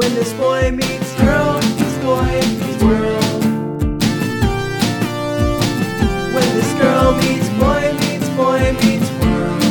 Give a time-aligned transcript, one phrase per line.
[0.00, 3.42] When this boy meets girl, meets boy meets world.
[6.32, 9.62] When this girl meets boy meets boy meets world.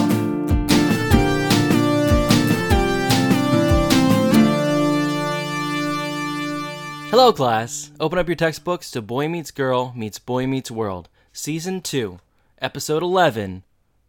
[7.09, 7.89] Hello, class.
[7.99, 12.19] Open up your textbooks to Boy Meets Girl Meets Boy Meets World, Season 2,
[12.61, 13.63] Episode 11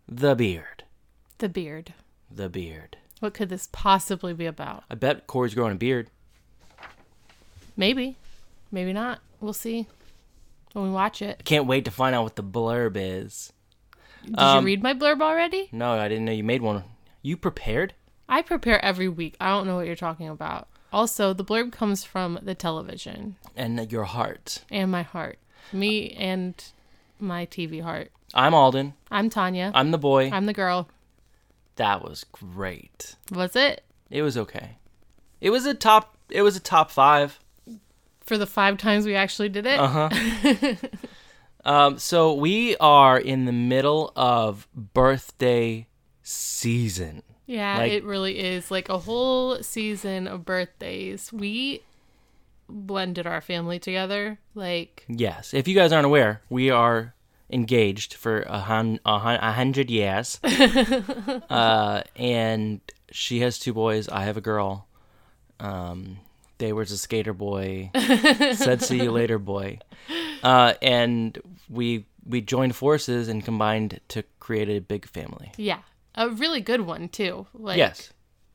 [0.07, 0.85] The Beard.
[1.39, 1.95] The beard.
[2.31, 2.99] The Beard.
[3.21, 4.85] What could this possibly be about?
[4.91, 6.09] I bet Cory's growing a beard.
[7.77, 8.17] Maybe.
[8.73, 9.21] Maybe not.
[9.41, 9.87] We'll see
[10.73, 11.37] when we watch it.
[11.41, 13.53] I can't wait to find out what the blurb is.
[14.25, 15.69] Did Um, you read my blurb already?
[15.73, 16.85] No, I didn't know you made one.
[17.23, 17.95] You prepared?
[18.29, 19.35] I prepare every week.
[19.41, 20.69] I don't know what you're talking about.
[20.93, 24.65] Also, the blurb comes from the television And your heart.
[24.71, 25.39] and my heart.
[25.73, 26.63] Me and
[27.19, 28.11] my TV heart.
[28.35, 28.95] I'm Alden.
[29.11, 29.73] I'm Tanya.
[29.75, 30.31] I'm the boy.
[30.33, 30.89] I'm the girl.
[31.81, 33.17] That was great.
[33.33, 33.83] Was it?
[34.11, 34.77] It was okay.
[35.41, 36.15] It was a top.
[36.31, 37.39] It was a top five.
[38.21, 39.81] For the five times we actually did it?
[39.81, 40.75] Uh-huh.
[41.63, 45.87] Um, so we are in the middle of birthday
[46.23, 47.23] season.
[47.47, 51.31] Yeah, Like- it really is like a whole season of birthdays.
[51.33, 51.83] We
[52.69, 54.39] blended our family together.
[54.55, 55.53] Like, Yes.
[55.53, 57.15] If you guys aren't aware, we are
[57.53, 60.39] engaged for a, hun- a, hun- a hundred years.
[60.45, 64.09] uh, and she has two boys.
[64.09, 64.87] I have a girl.
[65.59, 66.19] Um,
[66.59, 67.91] they was a skater boy.
[68.55, 69.79] said see you later boy.
[70.43, 75.53] Uh, and we we joined forces and combined to create a big family.
[75.57, 75.81] yeah,
[76.15, 77.47] a really good one too.
[77.55, 78.13] Like, yes.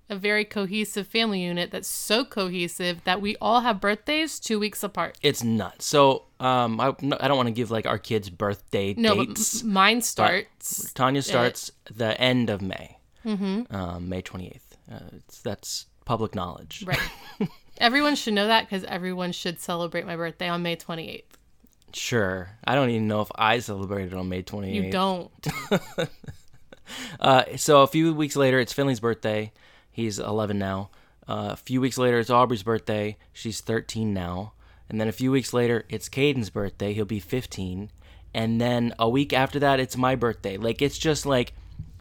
[0.10, 4.84] a very cohesive family unit that's so cohesive that we all have birthdays two weeks
[4.84, 5.18] apart.
[5.22, 5.86] It's nuts.
[5.86, 9.64] So um, I, no, I don't want to give like our kids' birthday No, dates.
[9.64, 10.92] m- mine starts.
[10.94, 13.76] Tanya starts the end of May, mm-hmm.
[13.76, 14.60] um, May 28th.
[14.92, 16.84] Uh, it's, that's public knowledge.
[16.86, 17.00] Right.
[17.78, 21.24] everyone should know that because everyone should celebrate my birthday on May 28th.
[21.94, 22.50] Sure.
[22.66, 24.74] I don't even know if I celebrated on May 28th.
[24.74, 25.32] You don't.
[27.20, 29.52] Uh, so a few weeks later, it's Finley's birthday.
[29.92, 30.90] He's 11 now.
[31.28, 33.18] Uh, a few weeks later, it's Aubrey's birthday.
[33.34, 34.54] She's 13 now.
[34.90, 36.94] And then a few weeks later, it's Caden's birthday.
[36.94, 37.92] He'll be 15.
[38.34, 40.58] And then a week after that, it's my birthday.
[40.58, 41.54] Like it's just like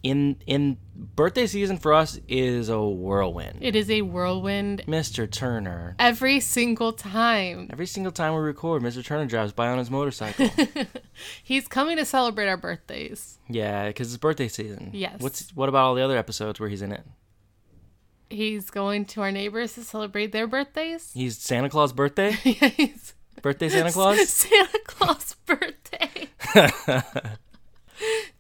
[0.03, 3.59] in in birthday season for us is a whirlwind.
[3.63, 5.31] It is a whirlwind Mr.
[5.31, 5.97] Turner.
[5.99, 7.69] every single time.
[7.73, 9.03] Every single time we record, Mr.
[9.03, 10.51] Turner drives by on his motorcycle.
[11.43, 13.39] He's coming to celebrate our birthdays.
[13.49, 14.91] yeah, because it's birthday season.
[14.93, 15.21] Yes.
[15.21, 17.03] What's what about all the other episodes where he's in it?
[18.31, 21.11] He's going to our neighbors to celebrate their birthdays.
[21.15, 22.33] He's Santa Claus birthday.
[22.33, 24.29] He's birthday Santa Claus.
[24.29, 26.29] Santa Claus birthday.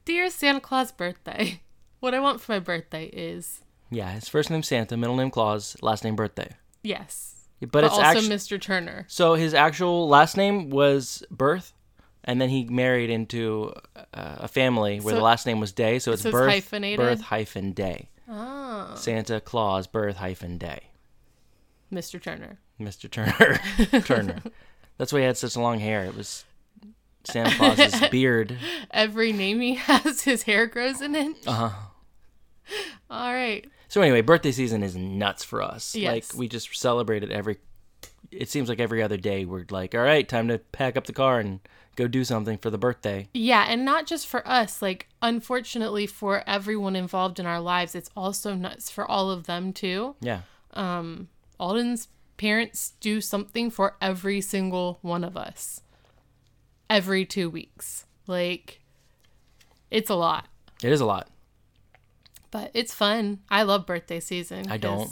[0.04, 1.60] Dear Santa Claus birthday,
[2.00, 5.76] what I want for my birthday is Yeah, his first name Santa, middle name Claus,
[5.80, 6.50] last name birthday.
[6.82, 8.60] yes, But, but, it's also actually Mr.
[8.60, 9.04] Turner.
[9.08, 11.72] so his actual last name was Birth,
[12.24, 15.98] and then he married into uh, a family where So- the last name was Day.
[15.98, 16.98] So it's so it's Birth, hyphenated?
[16.98, 18.10] Birth hyphen Day.
[18.28, 20.90] Oh, Santa Claus Birth hyphen Day.
[21.92, 22.20] Mr.
[22.20, 22.58] Turner.
[22.80, 23.10] Mr.
[23.10, 24.00] Turner.
[24.02, 24.42] Turner.
[24.98, 26.04] That's why he had such long hair.
[26.04, 26.44] It was
[27.24, 28.56] Santa Claus's beard.
[28.90, 31.38] Every name he has, his hair grows an inch.
[31.46, 31.70] Uh huh.
[33.10, 33.66] All right.
[33.88, 35.94] So anyway, birthday season is nuts for us.
[35.94, 36.12] Yes.
[36.32, 37.58] Like we just celebrate it every.
[38.30, 41.12] It seems like every other day we're like, all right, time to pack up the
[41.12, 41.60] car and
[41.96, 43.28] go do something for the birthday.
[43.34, 44.80] Yeah, and not just for us.
[44.82, 49.72] Like, unfortunately, for everyone involved in our lives, it's also nuts for all of them
[49.72, 50.16] too.
[50.20, 50.40] Yeah.
[50.72, 51.28] Um,
[51.60, 55.80] Alden's parents do something for every single one of us
[56.90, 58.04] every two weeks.
[58.26, 58.80] Like,
[59.90, 60.46] it's a lot,
[60.82, 61.28] It is a lot.
[62.50, 63.40] but it's fun.
[63.48, 64.70] I love birthday season.
[64.70, 65.08] I don't.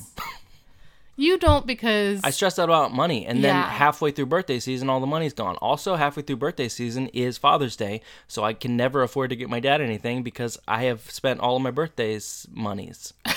[1.23, 3.71] You don't because I stressed out about money, and then Yeah.
[3.71, 5.55] halfway through birthday season, all the money's gone.
[5.57, 9.49] Also, halfway through birthday season is Father's Day, so I can never afford to get
[9.49, 13.15] my dad anything because I have spent all of my birthdays monies.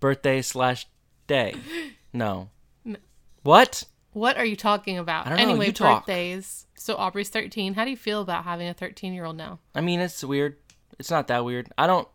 [0.00, 0.86] birthday slash
[1.26, 1.54] day.
[2.12, 2.50] No.
[3.44, 3.84] What?
[4.12, 5.26] what are you talking about?
[5.26, 6.06] I don't know, Anyway, you talk.
[6.06, 6.66] birthdays.
[6.74, 7.74] So Aubrey's 13.
[7.74, 9.60] How do you feel about having a 13 year old now?
[9.72, 10.56] I mean, it's weird.
[10.98, 11.70] It's not that weird.
[11.78, 12.08] I don't.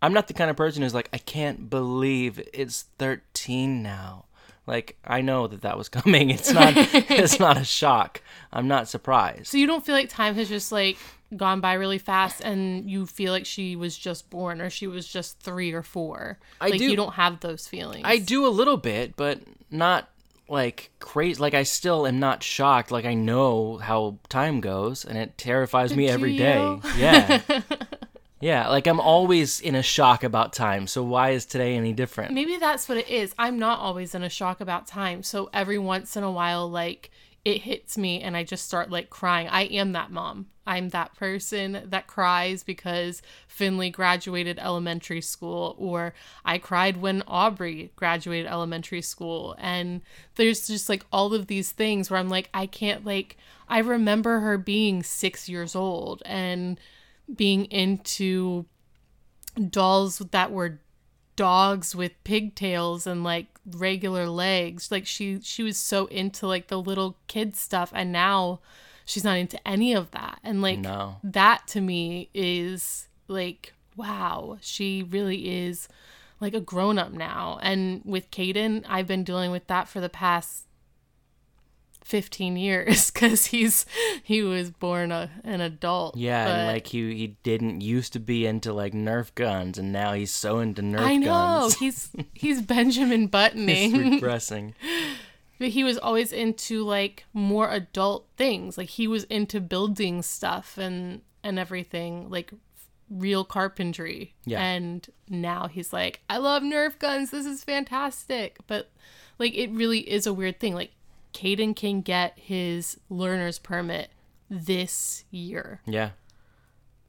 [0.00, 4.26] I'm not the kind of person who's like, I can't believe it's 13 now.
[4.66, 6.30] Like, I know that that was coming.
[6.30, 6.74] It's not.
[6.76, 8.22] it's not a shock.
[8.52, 9.46] I'm not surprised.
[9.46, 10.98] So you don't feel like time has just like
[11.36, 15.06] gone by really fast and you feel like she was just born or she was
[15.06, 16.38] just three or four.
[16.60, 18.02] I like do- you don't have those feelings.
[18.04, 19.40] I do a little bit, but
[19.70, 20.08] not
[20.48, 21.40] like crazy.
[21.40, 22.90] Like I still am not shocked.
[22.90, 26.80] Like I know how time goes, and it terrifies me every day.
[26.96, 27.42] Yeah.
[28.40, 30.86] Yeah, like I'm always in a shock about time.
[30.86, 32.32] So why is today any different?
[32.32, 33.34] Maybe that's what it is.
[33.38, 35.22] I'm not always in a shock about time.
[35.22, 37.10] So every once in a while, like
[37.44, 39.48] it hits me and I just start like crying.
[39.48, 40.46] I am that mom.
[40.66, 46.12] I'm that person that cries because Finley graduated elementary school, or
[46.44, 49.56] I cried when Aubrey graduated elementary school.
[49.58, 50.02] And
[50.34, 54.40] there's just like all of these things where I'm like, I can't, like, I remember
[54.40, 56.78] her being six years old and
[57.34, 58.66] being into
[59.70, 60.80] dolls that were
[61.36, 64.90] dogs with pigtails and like regular legs.
[64.90, 68.60] Like she she was so into like the little kid stuff and now
[69.04, 70.38] she's not into any of that.
[70.42, 71.16] And like No.
[71.22, 75.88] that to me is like wow she really is
[76.40, 77.58] like a grown up now.
[77.62, 80.64] And with Caden I've been dealing with that for the past
[82.08, 83.84] 15 years cuz he's
[84.22, 88.18] he was born a, an adult Yeah, but- and like he he didn't used to
[88.20, 91.74] be into like Nerf guns, and now he's so into Nerf guns I know guns.
[91.78, 94.72] he's he's Benjamin He's buttoning regressing.
[95.58, 100.78] but he was always into like more adult things like he was into building stuff
[100.78, 102.52] and and everything like
[103.10, 104.60] real carpentry Yeah.
[104.62, 108.90] and now he's like i love nerf guns this is fantastic but
[109.38, 110.92] like it really is a weird thing like
[111.32, 114.10] Caden can get his learner's permit
[114.50, 115.80] this year.
[115.86, 116.10] Yeah.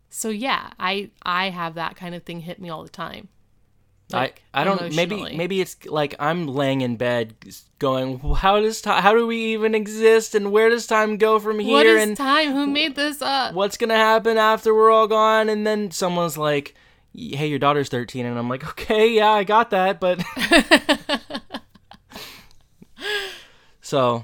[0.10, 3.30] so yeah i i have that kind of thing hit me all the time.
[4.12, 7.36] Like, I I don't maybe maybe it's like I'm laying in bed
[7.78, 11.60] going how does time how do we even exist and where does time go from
[11.60, 12.54] here what is and time?
[12.54, 13.54] Who made this up?
[13.54, 15.48] what's gonna happen after we're all gone?
[15.48, 16.74] And then someone's like
[17.16, 20.24] hey your daughter's 13 and i'm like okay yeah i got that but
[23.90, 24.24] so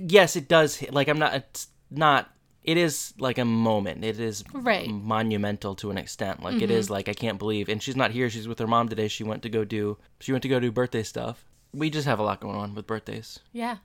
[0.00, 2.30] yes it does like i'm not it's not
[2.62, 4.88] it is like a moment it is Right.
[4.88, 6.94] monumental to an extent like it is mm-hmm.
[6.94, 9.42] like i can't believe and she's not here she's with her mom today she went
[9.42, 12.40] to go do she went to go do birthday stuff we just have a lot
[12.40, 13.76] going on with birthdays Yeah.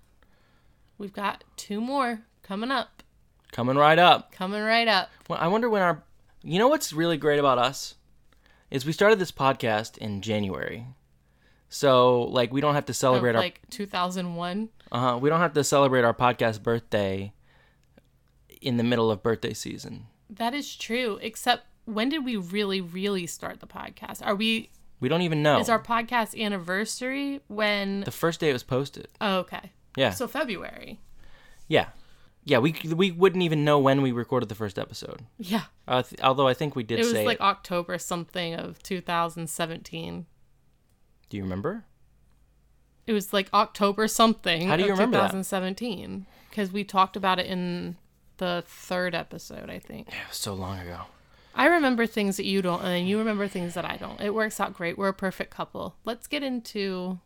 [0.97, 3.03] We've got two more coming up.
[3.51, 5.09] coming right up Coming right up.
[5.27, 6.03] Well, I wonder when our.
[6.41, 7.95] You know what's really great about us
[8.71, 10.85] is we started this podcast in January,
[11.69, 13.41] so like we don't have to Of celebrate our.
[13.41, 14.69] like 2001.
[14.91, 17.33] Uh, we don't have to celebrate our podcast birthday
[18.61, 20.05] in the middle of birthday season.
[20.29, 21.19] That is true.
[21.21, 24.25] Except when did we really, really start the podcast?
[24.25, 25.59] Are we, We don't even know.
[25.59, 29.07] is our podcast anniversary when, the first day it was posted.
[29.21, 29.71] oh, okay.
[29.97, 30.99] Yeah, So February.
[31.67, 31.87] yeah,
[32.43, 32.57] yeah.
[32.59, 35.21] We we wouldn't even know when we recorded the first episode.
[35.39, 35.63] Yeah.
[35.87, 37.25] Uh, th- although I think we did It was say.
[37.25, 37.39] like.
[37.39, 40.25] October something of 2017.
[41.29, 41.85] Do you remember?
[43.07, 44.67] It was like October something.
[44.67, 45.27] How do you remember that?
[45.31, 46.25] 2017.
[46.49, 47.97] Because we talked about it in
[48.37, 50.07] the third episode, I think.
[50.09, 51.01] Yeah, it was so long ago.
[51.53, 54.19] I remember things that you don't, and then you remember things that I don't.
[54.19, 54.97] It works out great.
[54.97, 55.95] We're a perfect couple.
[56.03, 57.19] Let's get into.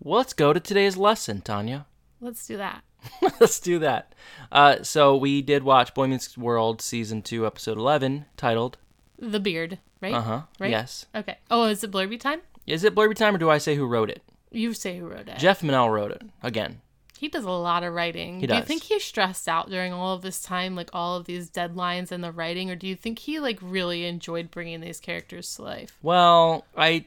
[0.00, 1.86] Well, let's go to today's lesson, Tanya.
[2.20, 2.82] Let's do that.
[3.40, 4.14] Let's do that.
[4.52, 8.76] Uh, so we did watch Boy Meets World season two, episode eleven, titled
[9.18, 10.12] The beard, right?
[10.12, 10.70] "Uh Huh." Right?
[10.70, 11.06] Yes.
[11.14, 11.38] Okay.
[11.50, 12.42] Oh, is it Blurby time?
[12.66, 14.22] Is it Blurby time, or do I say who wrote it?
[14.50, 15.38] You say who wrote it.
[15.38, 16.80] Jeff Menell wrote it again.
[17.18, 18.40] he does a lot of writing.
[18.40, 21.26] He Do you think he's stressed out during all of this time, like all of
[21.26, 25.00] these deadlines and the writing, or do you think he like really enjoyed bringing these
[25.00, 25.98] characters to life?
[26.02, 27.04] Well, I,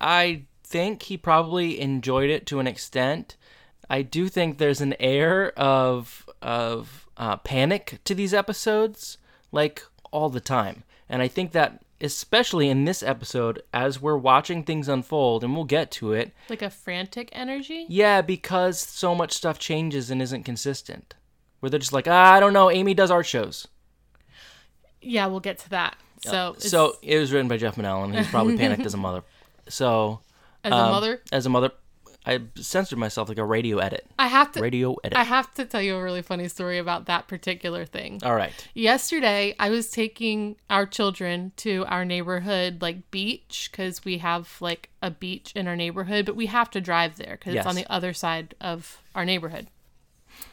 [0.00, 3.36] I think he probably enjoyed it to an extent.
[3.90, 9.18] I do think there's an air of of uh, panic to these episodes,
[9.52, 14.64] like all the time, and I think that especially in this episode, as we're watching
[14.64, 16.32] things unfold, and we'll get to it.
[16.48, 17.86] Like a frantic energy?
[17.88, 21.14] Yeah, because so much stuff changes and isn't consistent.
[21.60, 22.70] Where they're just like, ah, I don't know.
[22.70, 23.68] Amy does art shows.
[25.00, 25.96] Yeah, we'll get to that.
[26.24, 28.98] So, it's- So it was written by Jeff Menell, and he's probably panicked as a
[28.98, 29.22] mother.
[29.68, 30.20] So
[30.64, 31.70] as a um, mother, as a mother,
[32.24, 34.06] I censored myself like a radio edit.
[34.18, 34.60] I have to.
[34.60, 35.18] Radio edit.
[35.18, 38.20] I have to tell you a really funny story about that particular thing.
[38.22, 38.52] All right.
[38.74, 44.90] Yesterday, I was taking our children to our neighborhood like beach because we have like
[45.02, 47.62] a beach in our neighborhood, but we have to drive there because Yes.
[47.64, 49.66] it's on the other side of our neighborhood.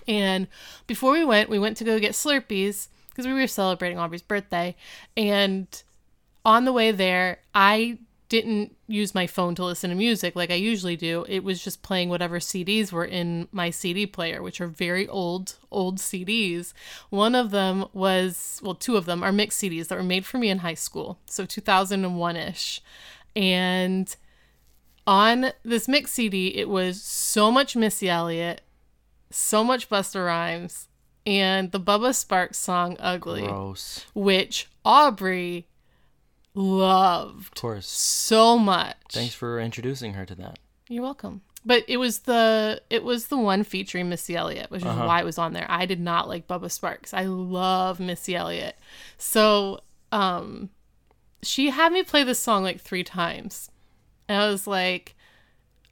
[0.07, 0.47] And
[0.87, 4.75] before we went, we went to go get Slurpees because we were celebrating Aubrey's birthday.
[5.15, 5.67] And
[6.43, 10.55] on the way there, I didn't use my phone to listen to music like I
[10.55, 11.25] usually do.
[11.27, 15.55] It was just playing whatever CDs were in my CD player, which are very old,
[15.71, 16.73] old CDs.
[17.09, 20.37] One of them was, well, two of them are mixed CDs that were made for
[20.37, 22.81] me in high school, so 2001 ish.
[23.35, 24.15] And
[25.07, 28.61] on this mix CD, it was so much Missy Elliott,
[29.31, 30.87] so much Busta Rhymes,
[31.25, 34.05] and the Bubba Sparxxx song "Ugly," Gross.
[34.13, 35.67] which Aubrey
[36.59, 37.87] loved Of course.
[37.87, 38.95] so much.
[39.11, 40.59] Thanks for introducing her to that.
[40.87, 41.41] You're welcome.
[41.65, 45.05] But it was the it was the one featuring Missy Elliott, which is Uh-huh.
[45.05, 45.65] why it was on there.
[45.69, 47.13] I did not like Bubba Sparxxx.
[47.13, 48.77] I love Missy Elliott.
[49.17, 50.69] So um
[51.41, 53.69] she had me play this song like three times.
[54.27, 55.15] And I was like,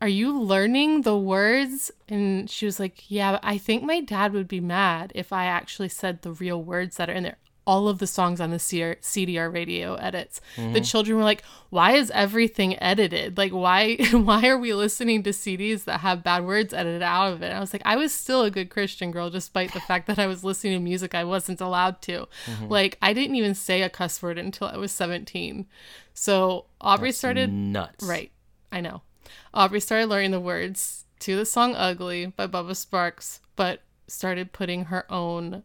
[0.02, 1.92] Are you learning the words?
[2.08, 5.46] And she was like, Yeah, but I think my dad would be mad if I
[5.46, 7.38] actually said the real words that are in there.
[7.68, 10.42] All of the songs on the CR- CDR radio edits.
[10.56, 10.82] The mm-hmm.
[10.84, 13.38] children were like, "Why is everything edited?
[13.38, 17.42] Like, why why are we listening to CDs that have bad words edited out of
[17.42, 20.08] it?" And I was like, "I was still a good Christian girl, despite the fact
[20.08, 22.28] that I was listening to music I wasn't allowed to.
[22.46, 22.70] Mm-hmm.
[22.70, 25.68] Like, I didn't even say a cuss word until I was 17.
[26.14, 28.04] So Aubrey started Nuts.
[28.04, 28.32] Right.
[28.72, 29.02] I know.
[29.54, 34.86] Aubrey started learning the words to the song Ugly by Bubba Sparxxx, but started putting
[34.86, 35.64] her own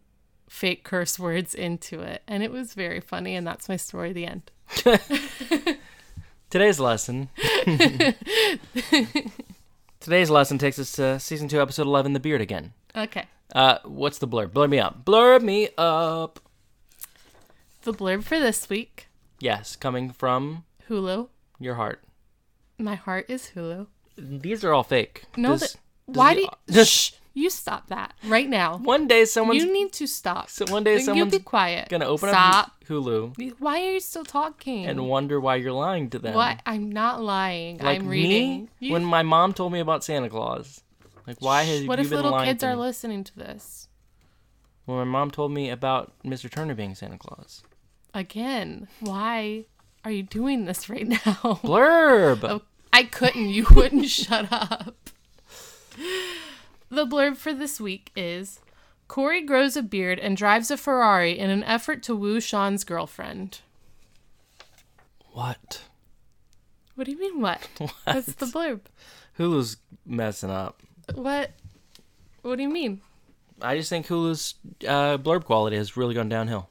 [0.53, 2.23] fake curse words into it.
[2.29, 3.35] And it was very funny.
[3.35, 4.51] And that's my story, the end.
[6.51, 7.31] Today's lesson.
[10.01, 13.25] Today's lesson takes us to season two, episode eleven, "The Beard Again." Okay.
[13.55, 14.53] Uh, what's the blurb?
[14.53, 15.05] Blur me up.
[15.05, 16.41] Blur me up.
[17.83, 19.09] The blurb for this week
[19.41, 21.29] Yes, coming from Hulu.
[21.59, 22.03] your heart.
[22.79, 23.87] My heart is Hulu.
[24.17, 25.25] These are all fake.
[25.37, 26.85] No, does why do you.
[26.85, 28.77] Shh, you stop that right now.
[28.79, 30.51] One day someone's You need to stop.
[30.51, 31.89] so one day someone's you be quiet.
[31.89, 32.67] gonna open stop.
[32.67, 34.87] up Hulu Why are you still talking?
[34.87, 36.35] and wonder why you're lying to them.
[36.35, 36.61] What?
[36.67, 37.79] I'm not lying.
[37.79, 38.69] Like I'm reading.
[38.81, 40.83] You- when my mom told me about Santa Claus.
[41.27, 41.89] Like why has you been?
[41.89, 43.89] what you if been little lying kids are listening to this?
[44.85, 46.51] When my mom told me about Mr.
[46.51, 47.63] Turner being Santa Claus.
[48.13, 49.67] Again, why
[50.05, 51.19] are you doing this right now?
[51.63, 52.43] Blurb.
[52.43, 52.63] Oh,
[52.93, 53.49] I couldn't.
[53.51, 54.97] You wouldn't shut up.
[56.93, 58.61] The blurb for this week is
[59.09, 63.61] Corey grows a beard and drives a Ferrari in an effort to woo Shawn's girlfriend.
[65.33, 65.85] What?
[66.95, 67.67] What do you mean, what?
[68.05, 68.81] That's the blurb.
[69.39, 70.83] Hulu's messing up.
[71.15, 71.53] What?
[72.43, 73.01] What do you mean?
[73.63, 74.57] I just think Hulu's
[74.87, 76.69] uh, blurb quality has really gone downhill.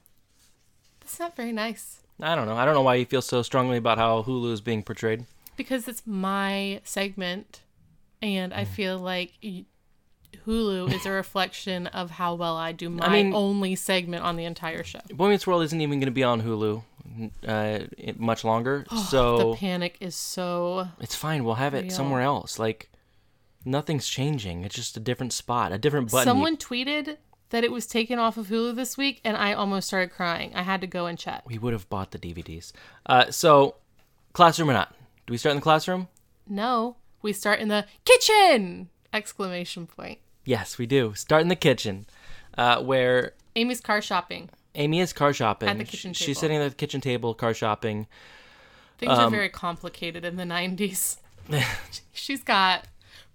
[1.00, 1.98] That's not very nice.
[2.20, 2.56] I don't know.
[2.56, 5.26] I don't know why you feel so strongly about how Hulu is being portrayed.
[5.56, 7.62] Because it's my segment,
[8.22, 8.56] and Mm.
[8.56, 9.32] I feel like
[10.46, 14.44] Hulu is a reflection of how well I do my mean- only segment on the
[14.44, 15.00] entire show.
[15.12, 16.82] Boy Meets World isn't even going to be on Hulu
[17.46, 17.78] uh,
[18.16, 20.88] much longer, The so the panic is so.
[21.00, 21.44] it's fine.
[21.44, 21.90] We'll have it Real.
[21.90, 22.58] somewhere else.
[22.58, 22.90] Like
[23.64, 24.64] nothing's changing.
[24.64, 26.26] It's just a different spot, a different button.
[26.26, 27.16] you- Someone tweeted
[27.50, 30.52] that it was taken off of Hulu this week, and I almost started crying.
[30.54, 31.42] I had to go and check.
[31.46, 32.72] we would have bought the DVDs.
[33.04, 33.74] Uh, so,
[34.32, 34.94] classroom or not?
[35.26, 36.08] Do we start in the classroom?
[36.48, 38.88] No, we start in the kitchen!
[39.12, 40.18] Exclamation point.
[40.44, 41.14] Yes, we do.
[41.14, 42.06] Start in the kitchen,
[42.58, 44.50] uh, where Amy's car shopping.
[44.74, 45.68] Amy is car shopping.
[45.68, 46.40] At the kitchen She's table.
[46.40, 48.06] sitting at the kitchen table, car shopping.
[48.98, 51.16] Things Um, are very complicated in the 90s.
[52.12, 52.86] She's got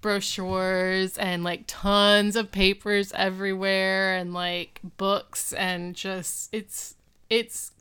[0.01, 6.95] brochures and like tons of papers everywhere and like books and just it's
[7.29, 7.71] it's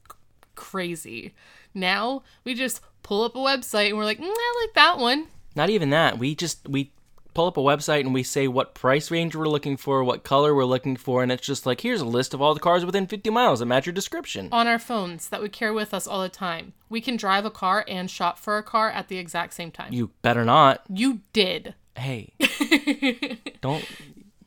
[0.54, 1.32] crazy.
[1.74, 5.28] Now we just pull up a website and we're like, mm, I like that one.
[5.54, 6.18] Not even that.
[6.18, 6.90] We just we
[7.36, 10.54] pull up a website and we say what price range we're looking for, what color
[10.54, 13.06] we're looking for, and it's just like here's a list of all the cars within
[13.06, 14.48] 50 miles that match your description.
[14.50, 16.72] on our phones that we carry with us all the time.
[16.88, 19.92] We can drive a car and shop for a car at the exact same time.
[19.92, 20.82] You better not.
[20.88, 21.74] You did.
[21.94, 22.32] Hey,
[23.60, 23.84] don't.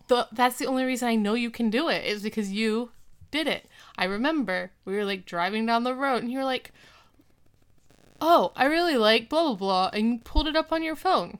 [0.08, 2.90] The, that's the only reason I know you can do it is because you
[3.30, 3.68] did it.
[4.00, 6.72] I remember we were like driving down the road and you were like,
[8.20, 11.38] "Oh, I really like blah blah blah," and you pulled it up on your phone.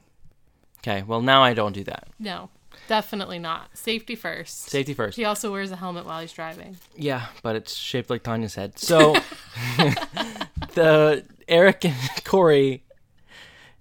[0.80, 2.08] Okay, well now I don't do that.
[2.18, 2.48] No,
[2.88, 3.76] definitely not.
[3.76, 4.68] Safety first.
[4.70, 5.16] Safety first.
[5.16, 6.76] He also wears a helmet while he's driving.
[6.96, 8.78] Yeah, but it's shaped like Tanya's head.
[8.78, 9.14] So
[10.74, 12.82] the Eric and Cory,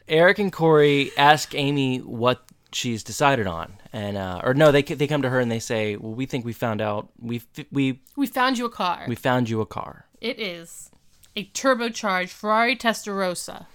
[0.08, 5.08] Eric and Cory ask Amy what she's decided on, and uh, or no, they they
[5.08, 7.10] come to her and they say, "Well, we think we found out.
[7.20, 7.42] We
[7.72, 9.06] we We found you a car.
[9.08, 10.92] we found you a car." it is
[11.38, 13.68] a turbocharged Ferrari Testarossa.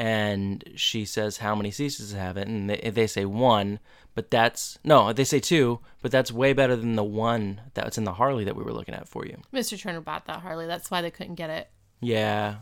[0.00, 3.80] And she says, "How many seats does it have?" It and they, they say one,
[4.14, 8.04] but that's no, they say two, but that's way better than the one that's in
[8.04, 9.36] the Harley that we were looking at for you.
[9.52, 9.78] Mr.
[9.78, 10.66] Turner bought that Harley.
[10.66, 11.68] That's why they couldn't get it.
[12.00, 12.60] Yeah,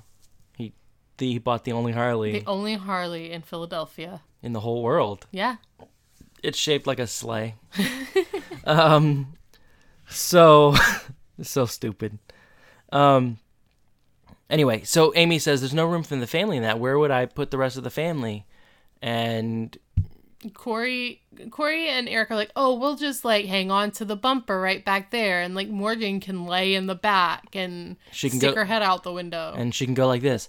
[0.56, 0.72] he
[1.16, 4.22] he bought the only Harley The only Harley in Philadelphia.
[4.42, 5.28] in the whole world.
[5.30, 5.56] Yeah.
[6.42, 7.54] It's shaped like a sleigh.
[8.64, 9.34] um,
[10.08, 10.74] so
[11.42, 12.18] so stupid.
[12.90, 13.38] Um.
[14.50, 16.78] Anyway, so Amy says there's no room for the family in that.
[16.78, 18.46] Where would I put the rest of the family?
[19.02, 19.76] And
[20.54, 24.60] Cory Cory and Eric are like, "Oh, we'll just like hang on to the bumper
[24.60, 28.54] right back there and like Morgan can lay in the back and She can stick
[28.54, 30.48] go- her head out the window." And she can go like this.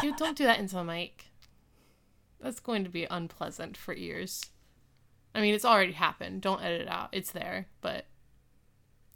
[0.00, 1.26] Dude, don't do that into the mic.
[2.40, 4.42] That's going to be unpleasant for ears.
[5.34, 6.42] I mean, it's already happened.
[6.42, 7.08] Don't edit it out.
[7.12, 8.06] It's there, but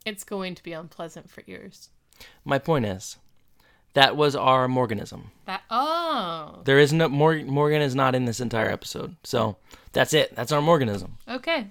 [0.05, 1.89] it's going to be unpleasant for ears.
[2.43, 3.17] My point is,
[3.93, 5.25] that was our Morganism.
[5.45, 9.57] That oh, There is no Mor- Morgan is not in this entire episode, so
[9.93, 10.35] that's it.
[10.35, 11.11] That's our Morganism.
[11.27, 11.67] okay.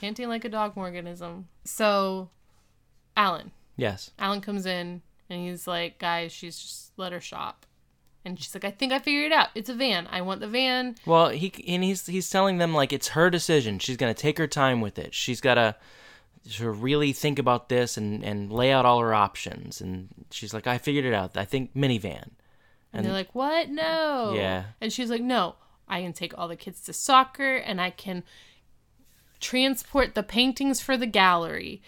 [0.00, 1.44] Panting like a dog Morganism.
[1.64, 2.28] So,
[3.16, 3.52] Alan.
[3.76, 4.10] Yes.
[4.18, 7.64] Alan comes in and he's like, guys, she's just let her shop.
[8.24, 9.48] And she's like, I think I figured it out.
[9.54, 10.06] It's a van.
[10.10, 10.96] I want the van.
[11.04, 13.78] Well, he and he's he's telling them like it's her decision.
[13.78, 15.12] She's gonna take her time with it.
[15.14, 15.76] She's gotta
[16.52, 19.80] to really think about this and and lay out all her options.
[19.80, 21.36] And she's like, I figured it out.
[21.36, 22.30] I think minivan.
[22.92, 23.70] And, they're like, what?
[23.70, 24.34] No.
[24.36, 24.64] Yeah.
[24.80, 25.56] And she's like, no,
[25.88, 28.22] I can take all the kids to soccer and I can
[29.40, 31.82] transport the paintings for the gallery.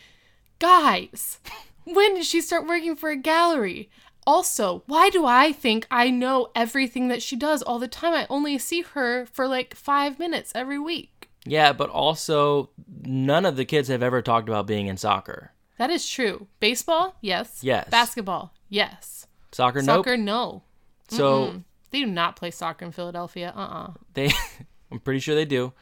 [0.59, 1.39] Guys,
[1.85, 3.89] when did she start working for a gallery?
[4.27, 8.13] Also, why do I think I know everything that she does all the time?
[8.13, 11.26] I only see her for like five minutes every week.
[11.47, 12.71] Yeah, but also
[13.03, 15.53] none of the kids have ever talked about being in soccer.
[15.79, 16.47] That is true.
[16.61, 17.17] Baseball?
[17.21, 17.61] Yes.
[17.63, 17.89] Yes.
[17.91, 18.53] Basketball?
[18.69, 19.27] Yes.
[19.53, 19.99] Soccer, nope.
[19.99, 20.17] Soccer?
[20.17, 20.63] No.
[21.09, 23.53] So They do not play soccer in Philadelphia.
[23.57, 24.31] Uh uh they,
[24.91, 25.73] I'm pretty sure they do.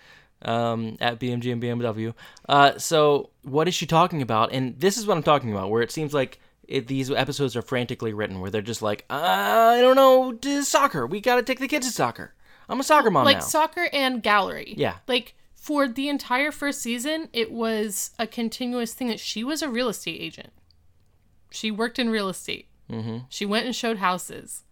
[0.42, 2.12] Um, at BMG and BMW.
[2.47, 4.52] Uh, so what is she talking about?
[4.52, 7.62] And this is what I'm talking about, where it seems like it, these episodes are
[7.62, 11.06] frantically written, where they're just like, uh, I don't know, soccer.
[11.06, 12.35] We got to take the kids to soccer.
[12.68, 13.42] I'm a soccer mom like now.
[13.42, 14.75] soccer and gallery.
[14.76, 14.97] Yeah.
[15.09, 19.68] Like for the entire first season, it was a continuous thing that she was a
[19.71, 20.52] real estate agent.
[21.50, 22.68] She worked in real estate.
[22.90, 23.21] Mm-hmm.
[23.30, 24.64] She went and showed houses.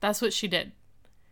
[0.00, 0.72] That's what she did.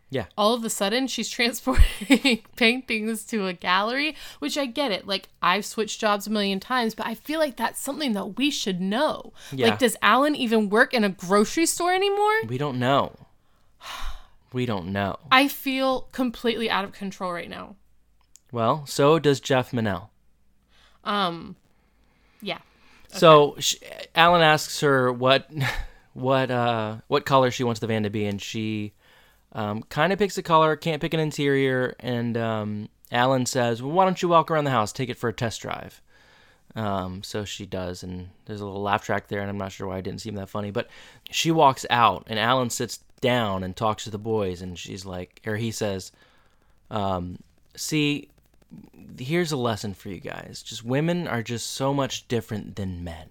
[0.09, 0.27] Yeah.
[0.37, 5.05] All of a sudden, she's transporting paintings to a gallery, which I get it.
[5.05, 8.49] Like, I've switched jobs a million times, but I feel like that's something that we
[8.49, 9.33] should know.
[9.51, 9.71] Yeah.
[9.71, 12.45] Like, does Alan even work in a grocery store anymore?
[12.47, 13.17] we don't know.
[14.53, 15.17] We don't know.
[15.31, 17.75] I feel completely out of control right now.
[18.53, 20.09] Well, so does Jeff Menell.
[21.03, 21.55] Um,
[22.39, 22.59] yeah.
[23.07, 23.75] So sh
[24.15, 25.49] Alan asks her what
[26.13, 28.93] what uh what color she wants the van to be, and she
[29.53, 33.91] um, kind of picks a color, can't pick an interior, and um, Alan says, well,
[33.91, 35.99] "Why don't you walk around the house, take it for a test drive?"
[36.75, 39.87] Um, so she does, and there's a little laugh track there, and I'm not sure
[39.87, 40.89] why it didn't seem that funny, but
[41.31, 45.41] she walks out, and Alan sits down and talks to the boys, and she's like,
[45.45, 46.11] or he says,
[46.91, 47.39] um,
[47.75, 48.29] "See,
[49.17, 50.63] here's a lesson for you guys.
[50.63, 53.29] Just women are just so much different than men.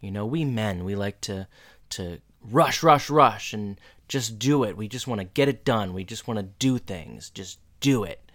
[0.00, 1.46] You know, we men, we like to
[1.90, 4.76] to rush, rush, rush and just do it.
[4.76, 5.94] We just want to get it done.
[5.94, 7.30] We just want to do things.
[7.30, 8.30] Just do it.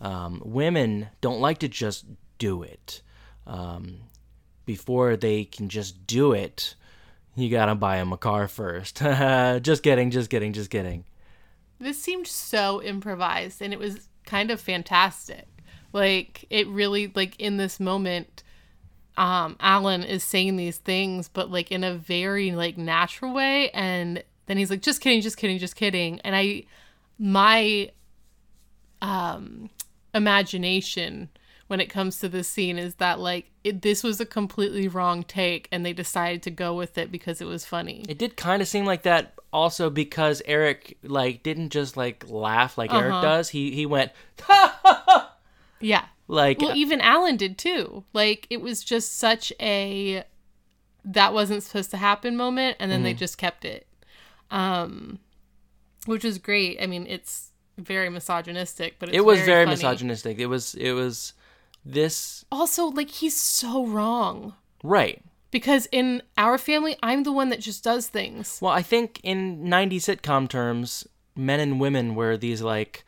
[0.00, 2.04] Um, women don't like to just
[2.38, 3.02] do it.
[3.46, 4.00] Um,
[4.66, 6.74] before they can just do it,
[7.34, 8.96] you gotta buy them a car first.
[8.98, 11.04] just kidding, just kidding, just kidding.
[11.78, 15.46] This seemed so improvised and it was kind of fantastic.
[15.92, 18.42] Like it really like in this moment
[19.16, 24.22] um Alan is saying these things but like in a very like natural way and
[24.46, 26.20] then he's like just kidding, just kidding, just kidding.
[26.20, 26.64] And I
[27.18, 27.90] my
[29.02, 29.70] um
[30.14, 31.28] imagination
[31.68, 35.22] when it comes to this scene is that like it, this was a completely wrong
[35.24, 38.04] take and they decided to go with it because it was funny.
[38.08, 42.78] It did kind of seem like that also because Eric like didn't just like laugh
[42.78, 43.22] like Eric Uh-huh.
[43.22, 43.48] does.
[43.48, 44.12] He he went
[45.80, 46.04] Yeah.
[46.28, 48.04] like Well, even Alan did too.
[48.12, 50.24] Like it was just such a
[51.04, 53.86] that wasn't supposed to happen moment, and then they just kept it,
[54.50, 55.20] um,
[56.06, 56.82] which was great.
[56.82, 59.76] I mean, it's very misogynistic, but it's it was very, funny.
[59.76, 60.38] misogynistic.
[60.38, 61.32] It was it was
[61.84, 65.22] this Also, like he's so wrong right.
[65.50, 68.58] because in our family, I'm the one that just does things.
[68.60, 73.04] Well, I think in 90 sitcom terms, men and women were these like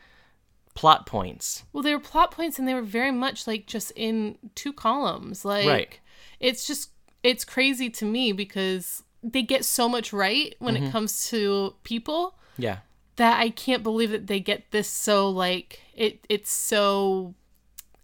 [0.78, 1.64] plot points.
[1.72, 5.44] Well, they were plot points, and they were very much like just in two columns.
[5.44, 6.00] Like, Right.
[6.40, 6.90] it's just
[7.22, 10.84] it's crazy to me because they get so much right when Mm-hmm.
[10.86, 12.78] it comes to people Yeah.
[13.16, 17.34] that I can't believe that they get this so like it it's so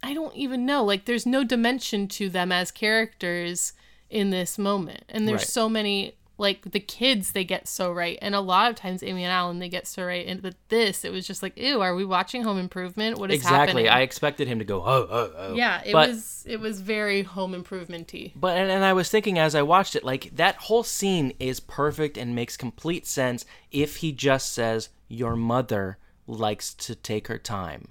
[0.03, 3.73] I don't even know like there's no dimension to them as characters
[4.11, 5.49] in this moment and there's Right.
[5.49, 9.23] so many like the kids they get so right and a lot of times Amy
[9.23, 11.95] and Alan they get so right and but this it was just like ew are
[11.95, 13.59] we watching Home Improvement what is exactly.
[13.85, 15.55] happening I expected him to go oh oh oh.
[15.55, 19.39] yeah it But- was it was very Home Improvement-y But and, and I was thinking
[19.39, 23.97] as I watched it, like that whole scene is perfect and makes complete sense if
[23.97, 27.89] he just says your mother likes to take her time.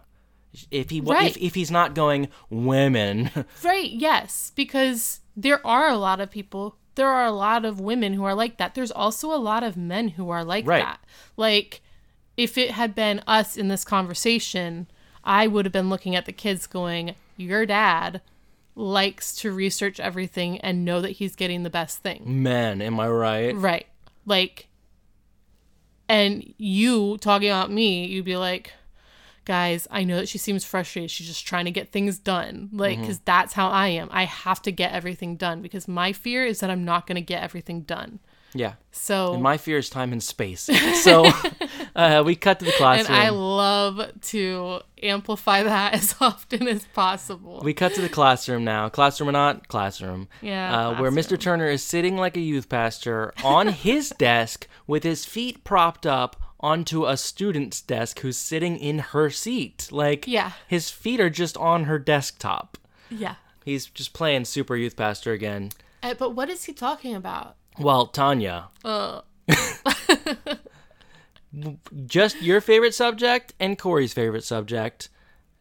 [0.70, 1.32] If he Right.
[1.32, 3.32] if, if he's not going women,
[3.64, 8.14] Right, yes, because there are a lot of people, there are a lot of women
[8.14, 8.76] who are like that.
[8.76, 10.84] There's also a lot of men who are like Right.
[10.84, 11.00] that.
[11.38, 11.82] Like,
[12.38, 14.88] if it had been us in this conversation,
[15.24, 18.22] I would have been looking at the kids going, Your dad
[18.76, 22.24] likes to research everything and know that he's getting the best thing.
[22.26, 23.56] Man, am I right?
[23.56, 23.88] Right.
[24.26, 24.68] Like,
[26.10, 28.74] and you talking about me, you'd be like,
[29.46, 31.12] guys, I know that she seems frustrated.
[31.12, 32.70] She's just trying to get things done.
[32.72, 34.08] Like, because that's how I am.
[34.12, 37.22] I have to get everything done because my fear is that I'm not going to
[37.22, 38.20] get everything done.
[38.56, 38.74] Yeah.
[38.92, 40.70] So, And my fear is time and space.
[41.04, 41.26] So
[41.96, 43.16] uh, we cut to the classroom.
[43.18, 43.26] and.
[43.26, 47.62] I love to amplify that as often as possible.
[47.64, 48.90] We cut to the classroom now.
[48.90, 50.28] Classroom or not classroom.
[50.42, 51.38] Yeah, Uh, where Mr.
[51.40, 56.40] Turner is sitting like a youth pastor on his desk with his feet propped up
[56.64, 59.90] onto a student's desk who's sitting in her seat.
[59.92, 60.54] Like, Yeah.
[60.68, 62.78] his feet are just on her desktop.
[63.12, 63.36] yeah.
[63.66, 65.70] He's just playing super youth pastor again.
[66.02, 67.56] Uh, but what is he talking about?
[67.80, 69.22] Well, Tanya, Uh,
[72.06, 75.10] just your favorite subject and Cory's favorite subject,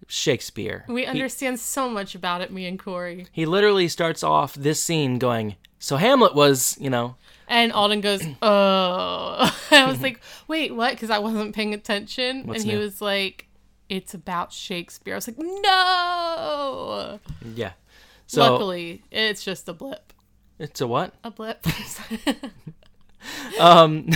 [0.09, 0.85] Shakespeare.
[0.89, 3.27] we He- understand so much about it, me and Cory.
[3.33, 7.17] he literally starts off this scene going, So Hamlet was, you know,
[7.53, 12.63] And Alden goes, "Oh," I was like, "Wait, what?" Because I wasn't paying attention, What's
[12.63, 12.83] and he new?
[12.83, 13.47] was like,
[13.91, 17.21] "It's about Shakespeare." I was like, "No."
[17.55, 17.73] yeah.
[18.27, 20.15] So Luckily, it's just a blip.
[20.59, 21.13] it's a what?
[21.23, 21.67] A blip.
[23.61, 24.09] Um,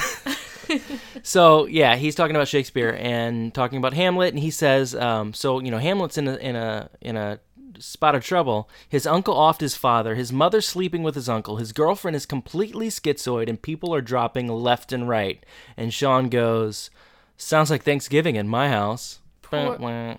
[1.22, 5.60] so yeah, he's talking about Shakespeare and talking about Hamlet, and he says, um, so
[5.60, 7.38] you know, Hamlet's in a in a in a
[7.78, 8.68] spot of trouble.
[8.88, 10.14] His uncle offed his father.
[10.14, 11.56] His mother sleeping with his uncle.
[11.56, 15.44] His girlfriend is completely schizoid, and people are dropping left and right.
[15.76, 16.90] And Shawn goes,
[17.36, 19.78] "Sounds like Thanksgiving in my house." Poor-.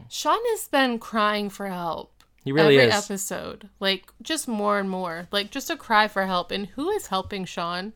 [0.09, 2.13] Shawn has been crying for help.
[2.43, 2.83] He really is.
[2.93, 3.05] every is.
[3.05, 6.49] episode, like just more and more, like just a cry for help.
[6.49, 7.91] And who is helping Shawn?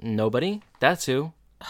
[0.00, 0.62] Nobody.
[0.80, 1.32] That's who.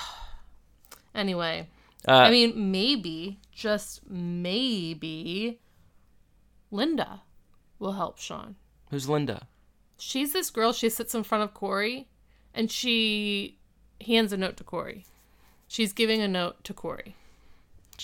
[1.14, 1.68] Anyway,
[2.08, 5.60] Uh, I mean, maybe, just maybe,
[6.74, 7.22] Linda
[7.78, 8.56] will help Shawn.
[8.90, 9.46] who's Linda?
[9.96, 12.08] she's this girl she sits in front of cory
[12.52, 13.58] and she
[14.04, 15.06] hands a note to cory
[15.68, 17.14] she's giving a note to cory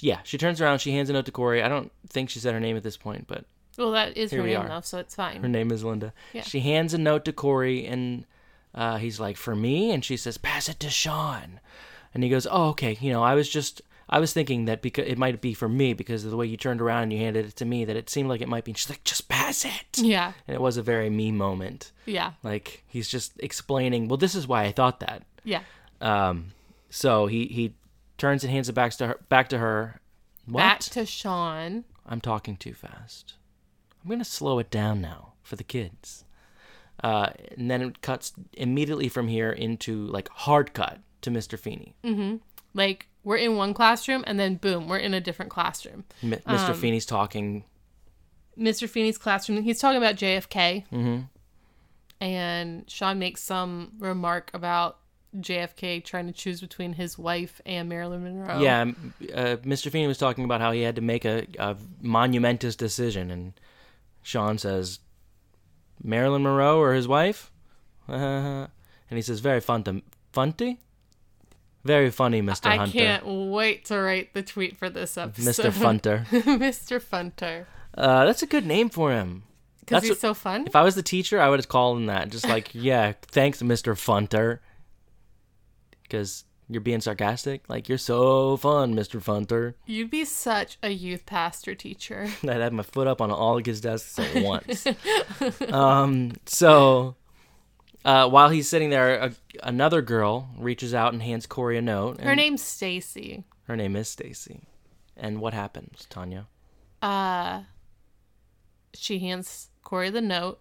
[0.00, 0.78] Yeah, she turns around.
[0.78, 1.64] She hands a note to Cory.
[1.64, 3.44] I don't think she said her name at this point, but
[3.76, 4.68] well that is her name are.
[4.68, 5.42] though so it's fine.
[5.42, 6.12] Her name is Linda.
[6.32, 6.42] Yeah.
[6.42, 8.24] She hands a note to Cory, and
[8.72, 11.58] uh, he's like, "For me," and she says, "Pass it to Shawn."
[12.14, 12.96] And he goes, "Oh, okay.
[13.00, 15.94] You know, I was just, I was thinking that because it might be for me
[15.94, 18.10] because of the way you turned around and you handed it to me, that it
[18.10, 20.76] seemed like it might be." And she's like, "Just pass it." yeah And it was
[20.76, 21.92] a very me moment.
[22.06, 25.62] yeah Like he's just explaining, "Well, this is why I thought that." yeah
[26.00, 26.52] Um,
[26.90, 27.74] so he he
[28.18, 29.20] turns and hands it back to her.
[29.28, 30.00] Back to her.
[30.46, 30.60] What?
[30.60, 33.34] back to shawn I'm talking too fast.
[34.02, 36.24] I'm gonna slow it down now for the kids.
[37.02, 41.58] Uh, and then it cuts immediately from here into like hard cut to Mr.
[41.58, 41.94] Feeney.
[42.04, 42.36] Mm-hmm.
[42.74, 46.74] Like we're in one classroom and then boom we're in a different classroom M- Mr.
[46.74, 47.64] Feeney's talking.
[48.58, 51.20] mr feeney's classroom he's talking about jfk mm-hmm.
[52.20, 54.98] and shawn makes some remark about
[55.38, 59.90] jfk trying to choose between his wife and marilyn monroe Yeah, uh, Mr.
[59.90, 63.52] Feeney was talking about how he had to make a, a monumentous decision, and
[64.22, 64.98] Shawn says,
[66.02, 67.52] Marilyn Monroe or his wife?
[68.08, 68.68] and
[69.08, 70.02] he says, very fun to,
[70.32, 70.78] funty?
[71.84, 72.66] Very funny, Mr.
[72.66, 72.98] I Hunter.
[72.98, 75.64] I can't wait to write the tweet for this episode.
[75.64, 75.72] Mr.
[75.72, 76.26] Funter.
[76.30, 77.00] Mr.
[77.00, 77.66] Funter.
[77.96, 79.44] Uh, that's a good name for him.
[79.80, 80.66] Because he's what- so fun.
[80.66, 82.28] If I was the teacher, I would have called him that.
[82.30, 83.96] Just like, yeah, thanks, Mr.
[83.96, 84.60] Funter.
[86.02, 87.62] Because you're being sarcastic.
[87.68, 89.20] Like, you're so fun, Mr.
[89.22, 89.74] Funter.
[89.86, 92.28] You'd be such a youth pastor teacher.
[92.42, 94.86] I'd have my foot up on all of his desks at once.
[95.72, 97.16] um, so,
[98.04, 99.32] uh, while he's sitting there, a,
[99.62, 102.20] another girl reaches out and hands Cory a note.
[102.20, 103.44] Her name's Stacy.
[103.64, 104.62] Her name is Stacy.
[105.16, 106.46] And what happens, Tanya?
[107.02, 107.62] Uh,
[108.94, 110.60] she hands Cory the note,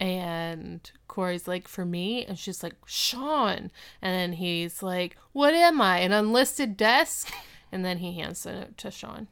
[0.00, 5.80] and Cory's like, "For me," and she's like, "Shawn," and then he's like, "What am
[5.80, 5.98] I?
[5.98, 7.32] An unlisted desk?"
[7.70, 9.28] And then he hands the note to Sean.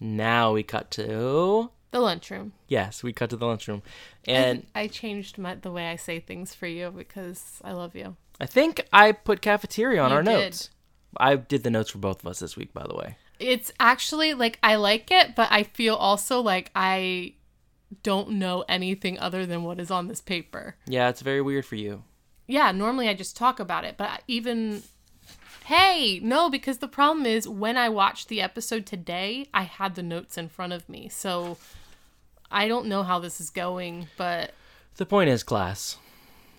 [0.00, 1.70] Now we cut to.
[1.94, 2.54] The lunchroom.
[2.66, 3.80] Yes, we cut to the lunchroom.
[4.26, 8.16] And I changed my, the way I say things for you because I love you.
[8.40, 10.30] I think I put cafeteria on You our did.
[10.32, 10.70] notes.
[11.18, 13.16] I did the notes for both of us this week, by the way.
[13.38, 17.34] It's actually like I like it, but I feel also like I
[18.02, 20.74] don't know anything other than what is on this paper.
[20.88, 22.02] Yeah, it's very weird for you.
[22.48, 24.82] Yeah, normally I just talk about it, but even
[25.66, 30.02] Hey, no, because the problem is when I watched the episode today, I had the
[30.02, 31.08] notes in front of me.
[31.08, 31.56] So
[32.54, 34.52] I don't know how this is going, but
[34.96, 35.98] The point is, class.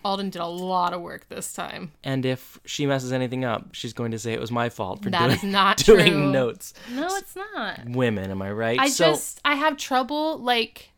[0.04, 1.92] Alden did a lot of work this time.
[2.04, 5.10] And if she messes anything up, she's going to say it was my fault for
[5.10, 6.32] That doing, is not doing true.
[6.32, 6.74] notes.
[6.94, 7.90] No, it's not.
[7.90, 8.80] Women, am I right?
[8.80, 10.92] I so just I have trouble like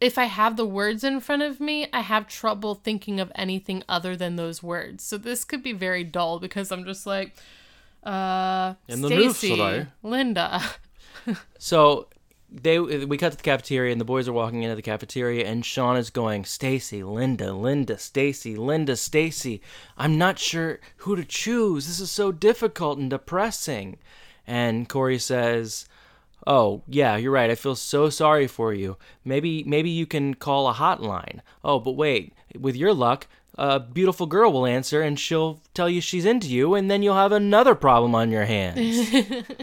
[0.00, 3.84] if I have the words in front of me, I have trouble thinking of anything
[3.88, 5.04] other than those words.
[5.04, 7.34] So this could be very dull because I'm just like
[8.02, 9.86] uh In the news Stacy.
[10.02, 10.62] Linda.
[11.58, 12.08] So
[12.62, 15.64] they we cut to the cafeteria and the boys are walking into the cafeteria and
[15.64, 19.60] Shawn is going, Stacy, Linda, Linda, Stacy, Linda, Stacy.
[19.98, 21.86] I'm not sure who to choose.
[21.86, 23.98] This is so difficult and depressing.
[24.46, 25.86] And Cory says,
[26.46, 27.50] Oh, yeah, you're right.
[27.50, 28.96] I feel so sorry for you.
[29.24, 31.40] Maybe maybe you can call a hotline.
[31.62, 33.26] Oh, but wait, with your luck,
[33.58, 37.16] a beautiful girl will answer and she'll tell you she's into you and then you'll
[37.16, 39.10] have another problem on your hands.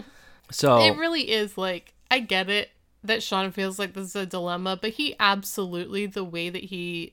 [0.50, 2.70] so It really is like I get it
[3.04, 7.12] that Shawn feels like this is a dilemma, but he absolutely the way that he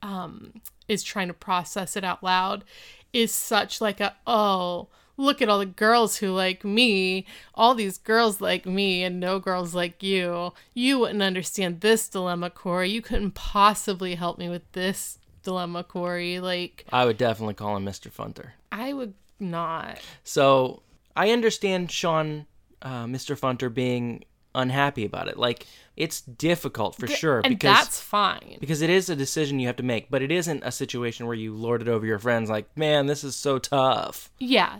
[0.00, 0.52] um
[0.88, 2.64] is trying to process it out loud
[3.12, 7.24] is such like a oh look at all the girls who like me
[7.54, 12.50] all these girls like me and no girls like you you wouldn't understand this dilemma
[12.50, 17.76] cory you couldn't possibly help me with this dilemma cory like I would definitely call
[17.76, 18.10] him Mr.
[18.10, 18.54] Funter.
[18.72, 20.82] i would not So
[21.14, 22.46] I understand Shawn,
[22.80, 23.36] uh, Mr.
[23.36, 25.36] Funter, being unhappy about it.
[25.38, 29.66] Like it's difficult for sure and because that's fine because it is a decision you
[29.66, 32.48] have to make, but it isn't a situation where you lord it over your friends.
[32.50, 34.30] Like, man, this is so tough.
[34.38, 34.76] yeah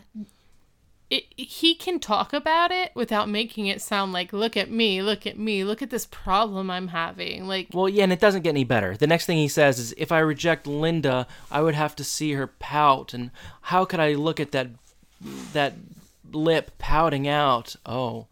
[1.11, 5.27] it, he can talk about it without making it sound like look at me look
[5.27, 8.49] at me look at this problem i'm having like Well, yeah, and it doesn't get
[8.49, 8.97] any better.
[8.97, 12.33] The next thing he says is, "If I reject Linda, I would have to see
[12.33, 13.31] her pout, and
[13.61, 14.69] how could I look at that
[15.53, 15.75] that
[16.33, 17.77] lip pouting out?
[17.85, 18.27] Oh."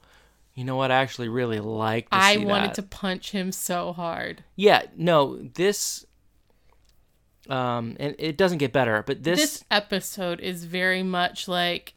[0.55, 0.91] You know what?
[0.91, 2.75] I actually really like to i wanted that.
[2.75, 6.05] to punch him so hard Yeah, no, this
[7.49, 11.95] um and it doesn't get better, but this, this episode is very much like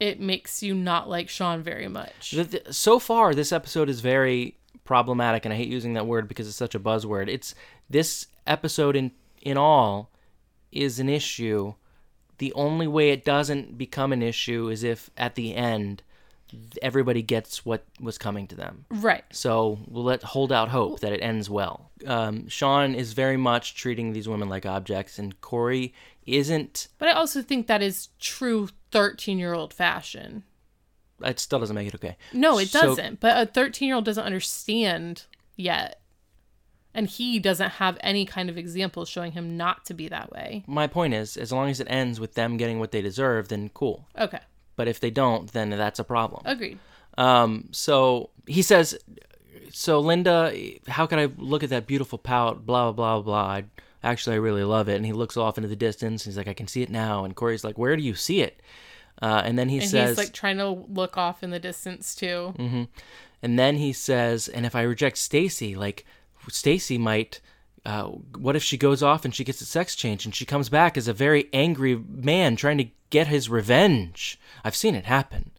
[0.00, 4.00] it makes you not like shawn very much th- th- so far this episode is
[4.00, 7.28] very problematic and I hate using that word because it's such a buzzword.
[7.28, 7.54] It's
[7.88, 10.10] this episode in in all
[10.72, 11.74] is an issue.
[12.38, 16.02] The only way it doesn't become an issue is if at the end
[16.82, 18.84] everybody gets what was coming to them.
[18.90, 21.90] right So we'll let hold out hope that it ends well.
[22.06, 25.92] Um, Shawn is very much treating these women like objects, and Cory
[26.26, 26.88] isn't.
[26.98, 30.42] but i also think that is true 13 year old fashion
[31.22, 32.16] It still doesn't make it okay.
[32.32, 33.20] No, it So- doesn't.
[33.20, 35.24] But a 13 year old doesn't understand
[35.56, 36.00] yet.
[36.96, 40.62] And he doesn't have any kind of example showing him not to be that way.
[40.66, 43.68] My point is, as long as it ends with them getting what they deserve, then
[43.74, 44.06] cool.
[44.16, 44.38] Okay.
[44.76, 46.42] But if they don't, then that's a problem.
[46.44, 46.78] Agreed.
[47.16, 48.98] Um, so he says,
[49.72, 50.52] "So Linda,
[50.88, 52.66] how can I look at that beautiful pout?
[52.66, 53.54] Blah blah blah blah.
[53.56, 53.64] I,
[54.02, 56.24] actually, I really love it." And he looks off into the distance.
[56.24, 58.60] He's like, "I can see it now." And Cory's like, "Where do you see it?"
[59.22, 62.16] Uh, and then he And says, he's like trying to look off in the distance
[62.16, 62.52] too.
[63.42, 66.04] And then he says, and if I reject Stacy, like
[66.48, 67.40] Stacy might
[67.86, 70.68] uh, what if she goes off and she gets a sex change and she comes
[70.68, 74.38] back as a very angry man trying to get his revenge?
[74.64, 75.50] I've seen it happen.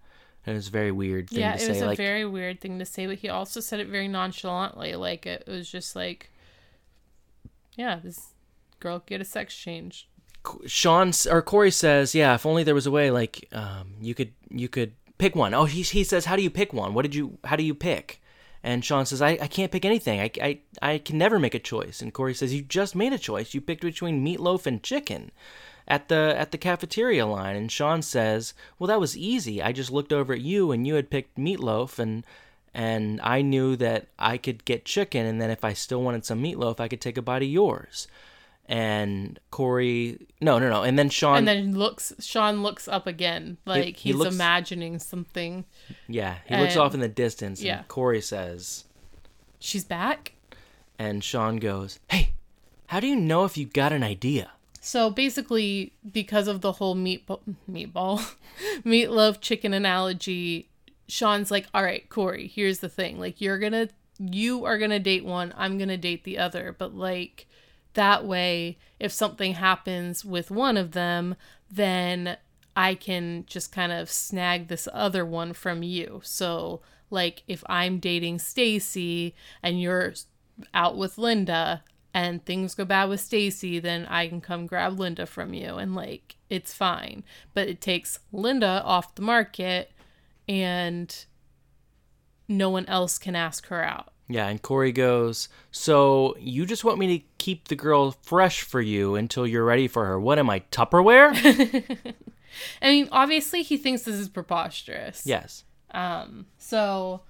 [0.48, 1.70] And it's a very weird thing Yeah, to it say.
[1.70, 4.96] was a like, very weird thing to say, but he also said it very nonchalantly.
[4.96, 6.30] Like it was just like,
[7.76, 8.34] yeah, this
[8.80, 10.08] girl get a sex change.
[10.68, 14.34] Shawn or Cory says, "Yeah, if only there was a way, like um, you could
[14.52, 16.94] you could pick one." Oh, he he says, "How do you pick one?
[16.94, 17.40] What did you?
[17.46, 18.22] How do you pick?"
[18.66, 20.20] And Shawn says, "I, I can't pick anything.
[20.20, 23.20] I, I I can never make a choice." And Cory says, "You just made a
[23.20, 23.54] choice.
[23.54, 25.32] You picked between meatloaf and chicken."
[25.88, 29.62] At the at the cafeteria line, and Shawn says, "Well, that was easy.
[29.62, 32.26] I just looked over at you, and you had picked meatloaf, and
[32.74, 36.42] and I knew that I could get chicken, and then if I still wanted some
[36.42, 38.08] meatloaf, I could take a bite of yours."
[38.68, 43.58] And Cory, no, no, no, and then Shawn, And then looks Shawn looks up again,
[43.66, 45.66] like he he's looks- imagining something.
[46.08, 47.78] yeah, he looks off in the distance, yeah.
[47.80, 48.86] and Cory says,
[49.60, 50.34] She's back.
[50.98, 52.32] and Shawn goes, "Hey,
[52.88, 54.52] how do you know if you got an idea?"
[54.82, 58.34] So basically, because of the whole meatball, meatball,
[58.84, 60.70] meatloaf chicken analogy,
[61.08, 63.20] Shawn's like, "All right, Cory, here's the thing.
[63.20, 65.54] Like, you're gonna, you are gonna date one.
[65.56, 66.76] I'm gonna date the other.
[66.78, 67.48] But like,
[67.96, 71.36] that way, if something happens with one of them,
[71.70, 72.38] then
[72.76, 76.22] I can just kind of snag this other one from you.
[76.24, 80.14] So, like, if I'm dating Stacy and you're
[80.74, 85.26] out with Linda and things go bad with Stacy, then I can come grab Linda
[85.26, 85.76] from you.
[85.76, 87.24] And like it's fine.
[87.54, 89.92] But it takes Linda off the market
[90.48, 91.26] and
[92.48, 94.14] no one else can ask her out.
[94.28, 98.82] Yeah, and Cory goes, So you just want me to keep the girl fresh for
[98.82, 100.20] you until you're ready for her.
[100.20, 101.34] What am I, Tupperware?
[102.82, 105.24] I mean, obviously he thinks this is preposterous.
[105.26, 105.64] yes.
[105.92, 107.22] Um so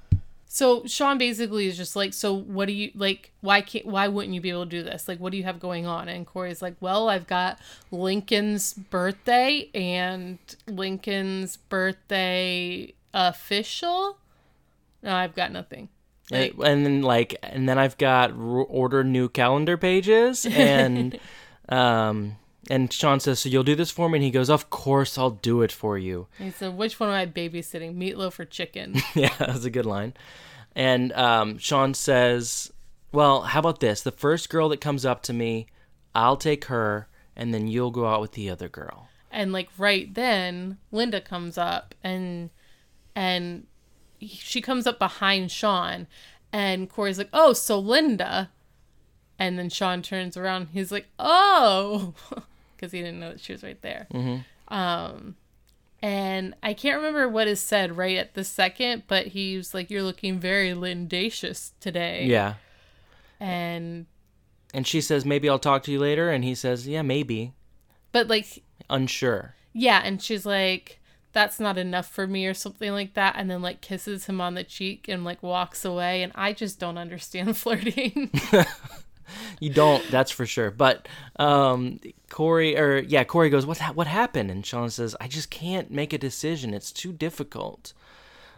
[0.47, 4.34] so Shawn basically is just like, so what do you like why can't why wouldn't
[4.34, 5.08] you be able to do this?
[5.08, 6.08] Like what do you have going on?
[6.08, 7.60] And Cory's like, Well, I've got
[7.91, 14.17] Lincoln's birthday and Lincoln's birthday official.
[15.03, 15.89] No, I've got nothing.
[16.31, 21.19] And, and then like, and then I've got r- order new calendar pages, and
[21.69, 22.38] um,
[22.69, 25.31] and Shawn says, "So you'll do this for me?" And he goes, "Of course, I'll
[25.31, 27.95] do it for you." He said, Which one am I babysitting?
[27.95, 28.95] Meatloaf or chicken?
[29.13, 30.13] yeah, that's a good line.
[30.75, 32.71] And um, Shawn says,
[33.11, 34.01] "Well, how about this?
[34.01, 35.67] The first girl that comes up to me,
[36.15, 40.13] I'll take her, and then you'll go out with the other girl." and like right
[40.13, 42.49] then linda comes up and
[43.15, 43.67] and
[44.21, 46.08] she comes up behind shawn
[46.54, 48.49] and cory's like oh so linda
[49.38, 52.13] and then shawn turns around he's like oh
[52.75, 54.08] because he didn't know that she was right there
[54.69, 55.36] um
[56.01, 60.04] and i can't remember what is said right at the second but he's like you're
[60.04, 62.56] looking very lindacious today Yeah.
[63.39, 64.06] and
[64.73, 67.54] And she says, "Maybe I'll talk to you later." And he says, "Yeah, maybe."
[68.12, 69.56] but like Unsure.
[69.73, 70.99] Yeah, and she's like,
[71.36, 74.56] that's not enough for me or something like that, and then like kisses him on
[74.56, 76.24] the cheek and like walks away.
[76.24, 78.32] And I just don't understand flirting.
[79.60, 80.69] You don't, that's for sure.
[80.69, 83.80] But um, Cory, or yeah, Cory goes, "What?
[83.80, 86.76] ha- What happened?" And Shawn says, "I just can't make a decision.
[86.76, 87.93] It's too difficult."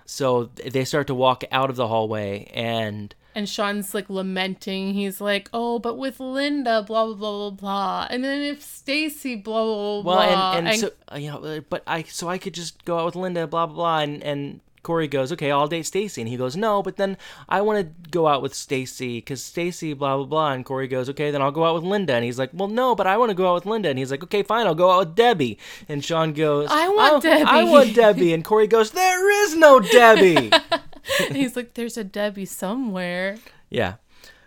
[0.10, 4.94] So they start to walk out of the hallway, and and Shawn's like lamenting.
[4.94, 8.08] He's like, oh, but with Linda, blah blah blah blah blah.
[8.10, 10.58] And then if Stacy, blah blah blah well, blah.
[10.58, 13.16] and, and, so uh, you know, but I so I could just go out with
[13.18, 16.56] Linda, blah blah blah, and and Cory goes, "Okay, I'll date Stacy," and he goes,
[16.56, 17.18] "No, but then
[17.50, 21.10] I want to go out with Stacy because Stacy, blah blah blah," and Cory goes,
[21.10, 23.30] "Okay, then I'll go out with Linda," and he's like, "Well, no, but I want
[23.30, 25.60] to go out with Linda," and he's like, "Okay, fine, I'll go out with Debbie,"
[25.90, 29.82] and Shawn goes, I want I Debbie." want Debbie," and Cory goes, "There is no
[29.82, 30.52] Debbie."
[31.34, 33.40] he's like, there's a Debbie somewhere.
[33.70, 33.96] yeah,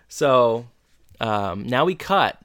[0.09, 0.65] so
[1.21, 2.39] um, now we cut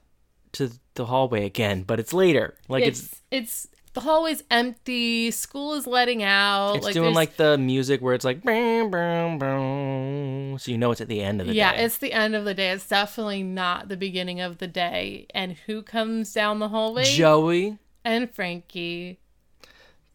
[0.52, 3.00] to the hallway again, but it's later, like it's.
[3.00, 5.30] It's it's the hallway's empty.
[5.30, 6.76] School is letting out.
[6.76, 10.76] It's like doing there's- like the music where it's like, boom, boom, boom, so you
[10.76, 11.78] know it's at the end of the yeah, day.
[11.78, 12.70] Yeah, it's the end of the day.
[12.72, 15.26] It's definitely not the beginning of the day.
[15.34, 17.04] And who comes down the hallway?
[17.04, 17.78] Joey.
[18.04, 19.18] and Frankie.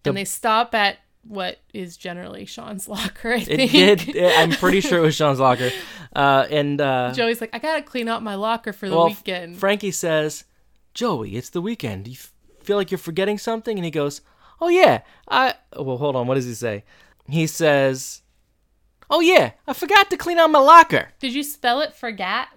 [0.04, 4.34] The- and they stop at what is generally Shawn's locker, I think It did.
[4.36, 5.72] I'm pretty sure it was Shawn's locker.
[6.16, 9.58] Uh, and uh, Joey's like, I gotta clean out my locker for the well, weekend.
[9.58, 10.44] Frankie says,
[10.94, 12.08] "Joey, it's the weekend.
[12.08, 14.22] You f- feel like you're forgetting something?" And he goes,
[14.60, 16.28] "Oh yeah, I." Well, hold on.
[16.28, 16.84] What does he say?
[17.30, 18.22] He says,
[19.10, 22.50] "Oh yeah, I forgot to clean out my locker." Did you spell it forgat?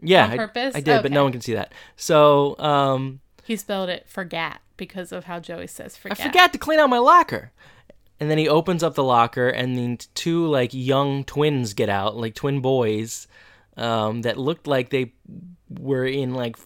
[0.00, 0.74] Yeah, On I- purpose?
[0.74, 1.72] I, did, but no one can see that.
[1.96, 6.26] So, um, He spelled it forgat because of how Joey says I forget.
[6.26, 7.52] forgot to clean out my locker.
[8.18, 12.16] And then he opens up the locker, and then two like young twins get out,
[12.16, 13.26] like twin boys,
[13.76, 15.12] um, that looked like they
[15.68, 16.56] were in like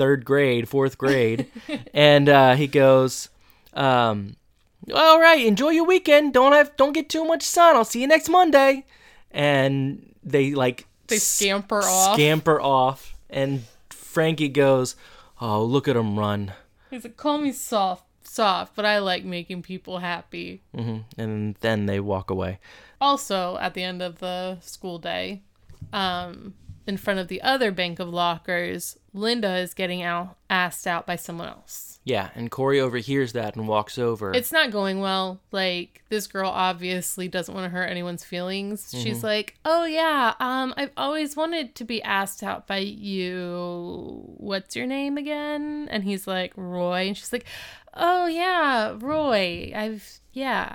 [0.00, 1.46] third grade, fourth grade.
[1.94, 3.28] and uh, he goes,
[3.74, 4.36] um,
[4.94, 6.32] "All right, enjoy your weekend.
[6.32, 7.76] Don't have, don't get too much sun.
[7.76, 8.84] I'll see you next Monday."
[9.30, 12.14] And they like They scamper off.
[12.14, 14.96] scamper off, and Frankie goes,
[15.40, 16.52] "Oh, look at him run."
[16.90, 20.60] He's like, call me soft, soft, but I like making people happy.
[20.74, 22.58] hmm And then they walk away.
[23.00, 25.42] Also, at the end of the school day,
[25.92, 26.54] um,
[26.90, 31.14] in front of the other bank of lockers, Linda is getting out asked out by
[31.14, 32.00] someone else.
[32.02, 34.32] Yeah, and Cory overhears that and walks over.
[34.32, 35.40] It's not going well.
[35.52, 38.86] Like this girl obviously doesn't want to hurt anyone's feelings.
[38.86, 39.04] Mm-hmm.
[39.04, 44.24] She's like, "Oh yeah, um I've always wanted to be asked out by you.
[44.36, 47.46] What's your name again?" And he's like, "Roy." And she's like,
[47.94, 49.72] "Oh yeah, Roy.
[49.74, 50.74] I've yeah."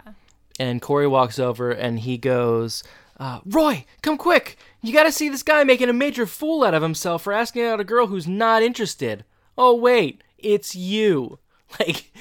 [0.58, 2.82] and Cory walks over and he goes,
[3.20, 4.58] uh, Roy, come quick!
[4.82, 7.80] You gotta see this guy making a major fool out of himself for asking out
[7.80, 9.24] a girl who's not interested.
[9.58, 11.40] Oh, wait, it's you.
[11.80, 12.14] Like,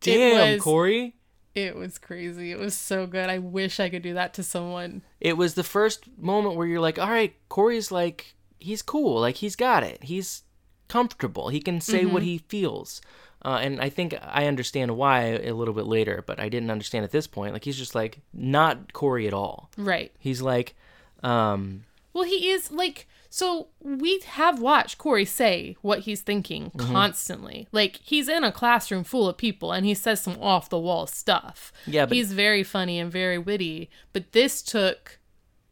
[0.00, 1.14] damn, was- Cory.
[1.54, 2.50] It was crazy.
[2.50, 3.30] It was so good.
[3.30, 5.02] I wish I could do that to someone.
[5.20, 9.20] It was the first moment where you're like, all right, Cory's like, he's cool.
[9.20, 10.02] Like, he's got it.
[10.02, 10.42] He's
[10.88, 11.48] comfortable.
[11.50, 13.00] He can say what he feels.
[13.44, 17.04] Uh, and I think I understand why a little bit later, but I didn't understand
[17.04, 17.52] at this point.
[17.52, 19.70] Like, he's just like, not Cory at all.
[19.76, 20.12] Right.
[20.18, 20.74] He's like,
[21.22, 26.92] um, Well, he is like so we have watched Cory say what he's thinking Mm-hmm.
[26.92, 27.66] constantly.
[27.72, 31.06] Like he's in a classroom full of people and he says some off the wall
[31.08, 31.72] stuff.
[31.86, 35.18] Yeah, but- he's very funny and very witty, but this took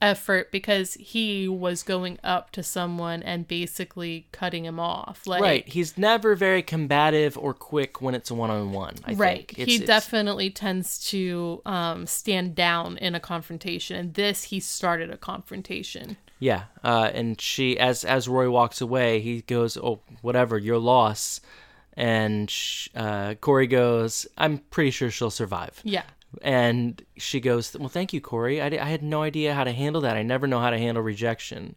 [0.03, 5.27] effort because he was going up to someone and basically cutting him off.
[5.27, 5.67] Like right.
[5.67, 8.97] He's never very combative or quick when it's a one on one.
[9.15, 9.47] Right.
[9.49, 9.69] Think.
[9.69, 13.97] he It's- definitely tends to um, stand down in a confrontation.
[13.97, 16.19] And this, he started a confrontation.
[16.41, 21.41] Yeah, uh, and she, as as Roy walks away, he goes, "Oh, whatever, your loss."
[21.97, 22.53] And
[22.97, 26.03] uh, Cory goes, "I'm pretty sure she'll survive." Yeah.
[26.41, 28.63] And she goes, "Well, thank you, Cory.
[28.63, 30.17] I, I had no idea how to handle that.
[30.17, 31.77] I never know how to handle rejection."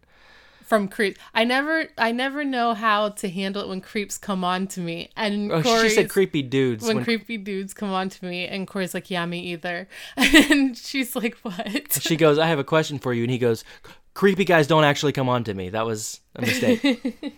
[0.64, 1.20] From creeps.
[1.36, 5.12] I never I never know how to handle it when creeps come on to me.
[5.16, 6.84] And Oh, she said creepy dudes.
[6.84, 9.88] when, when- creepy dudes come on to me and Cory's like, Yeah, me either.
[10.18, 11.94] And she's like, What?
[12.02, 13.64] she goes, "I have a question for you," and he goes,
[14.16, 15.70] "Creepy guys don't actually come on to me.
[15.70, 17.36] That was a mistake."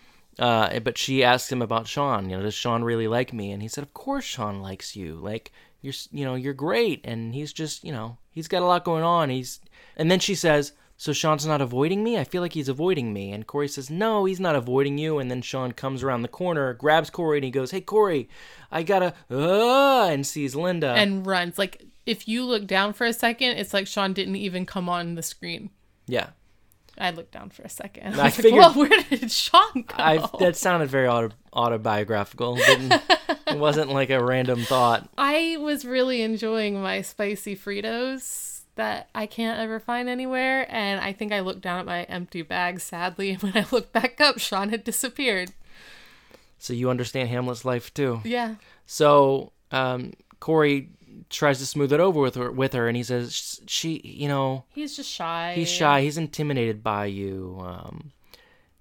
[0.40, 2.28] uh, but she asked him about Shawn.
[2.28, 3.52] You know, does Shawn really like me?
[3.52, 5.14] And he said, "Of course, Shawn likes you.
[5.14, 5.52] Like
[5.84, 9.04] you're, you know, you're great." And he's just, you know, he's got a lot going
[9.04, 9.30] on.
[9.30, 9.60] He's,
[9.96, 10.72] and then she says.
[10.96, 12.18] So Shawn's not avoiding me?
[12.18, 13.32] I feel like he's avoiding me.
[13.32, 15.18] And Cory says, No, he's not avoiding you.
[15.18, 18.28] And then Shawn comes around the corner, grabs Cory, and he goes, Hey, Cory,
[18.70, 20.92] I gotta, uh, and sees Linda.
[20.92, 21.58] and runs.
[21.58, 25.16] Like if you look down for a second, it's like Shawn didn't even come on
[25.16, 25.70] the screen.
[26.06, 26.28] yeah.
[26.98, 28.14] I looked down for a second.
[28.14, 29.94] I, I like, figured- well, where did Shawn go?
[29.96, 32.56] I that sounded very auto, autobiographical.
[32.56, 32.92] Didn't,
[33.46, 35.08] it wasn't like a random thought.
[35.18, 41.12] I was really enjoying my spicy Fritos that I can't ever find anywhere, and I
[41.12, 44.38] think I looked down at my empty bag sadly, and when I looked back up,
[44.38, 45.52] Shawn had disappeared.
[46.58, 48.20] So you understand Hamlet's life too.
[48.24, 48.54] Yeah.
[48.86, 50.88] So um, Cory
[51.34, 54.64] tries to smooth it over with her, with her, and he says, "She, you know,
[54.74, 55.54] He's just shy.
[55.54, 56.02] he's shy.
[56.02, 58.12] He's intimidated by you." Um,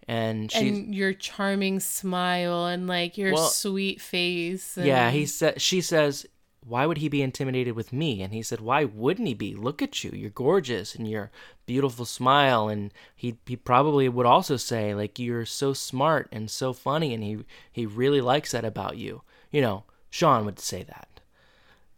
[0.07, 4.77] and she, And your charming smile and like your Well, sweet face.
[4.77, 5.61] And yeah, he said.
[5.61, 6.25] She says,
[6.65, 9.55] "Why would he be intimidated with me?" And he said, "Why wouldn't he be?
[9.55, 10.11] Look at you.
[10.13, 11.31] You're gorgeous, and your
[11.65, 16.73] beautiful smile." And he he probably would also say, like, "You're so smart and so
[16.73, 17.37] funny," and he
[17.71, 19.21] he really likes that about you.
[19.51, 21.12] You know, Shawn would say that.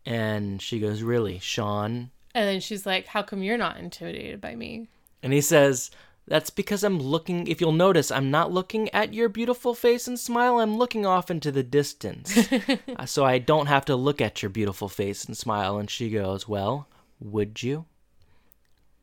[0.05, 4.55] And she goes, "Really, Shawn?" And then she's like, How come you're not intimidated by
[4.55, 4.89] me?
[5.23, 5.89] And he says,
[6.27, 10.19] That's because I'm looking, if you'll notice, I'm not looking at your beautiful face and
[10.19, 10.59] smile.
[10.59, 12.47] I'm looking off into the distance.
[12.97, 15.77] Uh, so I don't have to look at your beautiful face and smile.
[15.77, 16.87] And she goes, Well,
[17.21, 17.85] would you?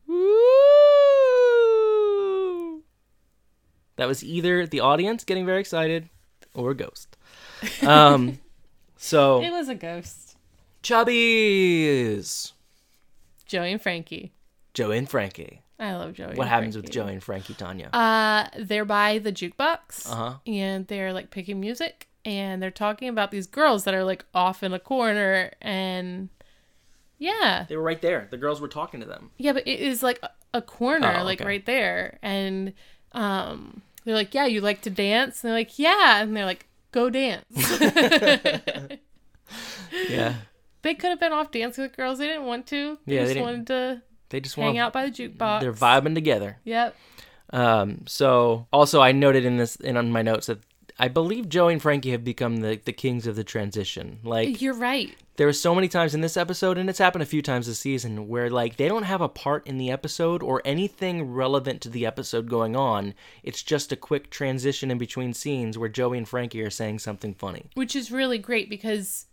[0.07, 0.23] Woo!
[3.95, 6.09] That was either the audience getting very excited
[6.53, 7.17] or a ghost.
[7.81, 8.39] Um,
[8.97, 10.32] so, It was a ghost.
[10.83, 12.51] Chubbies!
[13.45, 14.33] Joey and Frankie.
[14.73, 15.61] Joey and Frankie.
[15.79, 16.35] I love Joey.
[16.35, 17.89] What happens with Joey and Frankie, Tanya?
[17.93, 20.33] Uh, they're by the jukebox, Uh-huh.
[20.45, 24.61] and they're like picking music, and they're talking about these girls that are like off
[24.63, 26.29] in a corner, and
[27.17, 28.27] yeah, They were right there.
[28.29, 29.31] The girls were talking to them.
[29.37, 31.47] yeah, but it is like a, a corner, Oh, like okay.
[31.47, 32.73] right there, and
[33.13, 36.67] um, they're like, yeah, you like to dance, and they're like, yeah, and they're like,
[36.91, 37.45] go dance.
[40.09, 40.35] Yeah.
[40.83, 42.97] They could have been off dancing with girls, they didn't want to.
[43.05, 45.61] They Yeah, they just didn't- wanted to They just hang out by the jukebox.
[45.61, 46.57] they're vibing together.
[46.63, 46.95] Yep.
[47.51, 50.59] Um so also I noted in this in on my notes that
[50.99, 54.19] I believe Joey and Frankie have become the, the kings of the transition.
[54.23, 55.09] Like You're right.
[55.37, 57.79] there are so many times in this episode and it's happened a few times this
[57.79, 61.89] season where like they don't have a part in the episode or anything relevant to
[61.89, 63.13] the episode going on.
[63.41, 67.33] It's just a quick transition in between scenes where Joey and Frankie are saying something
[67.33, 67.69] funny.
[67.73, 69.25] which is really great because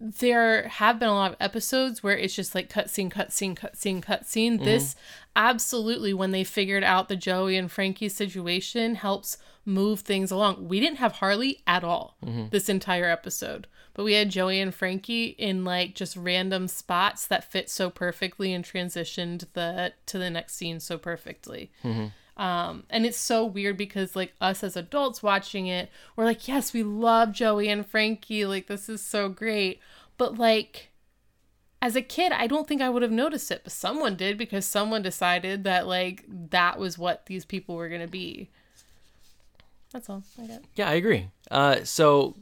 [0.00, 4.54] there have been a lot of episodes where it's just like cutscene, cutscene, cutscene, cutscene.
[4.54, 4.64] Mm-hmm.
[4.64, 4.96] This
[5.36, 10.66] absolutely, when they figured out the Joey and Frankie situation, helps move things along.
[10.68, 12.46] We didn't have Harley at all Mm-hmm.
[12.50, 17.50] this entire episode, but we had Joey and Frankie in like just random spots that
[17.50, 21.70] fit so perfectly and transitioned the to the next scene so perfectly.
[22.40, 26.72] Um, and it's so weird because like us as adults watching it, we're like, yes,
[26.72, 28.46] we love Joey and Frankie.
[28.46, 29.78] Like this is so great.
[30.16, 30.88] But like
[31.82, 34.64] as a kid, I don't think I would have noticed it, but someone did because
[34.64, 38.48] someone decided that like that was what these people were gonna be.
[39.92, 40.60] That's all I got.
[40.76, 41.28] Yeah, I agree.
[41.50, 42.36] Uh, so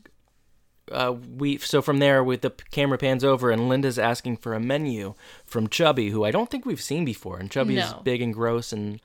[0.93, 4.61] uh, we so from there, with the camera pans over, and Linda's asking for a
[4.61, 8.01] menu from Chubby, who I don't think we've seen before, and Chubby is No.
[8.05, 9.01] big and gross, and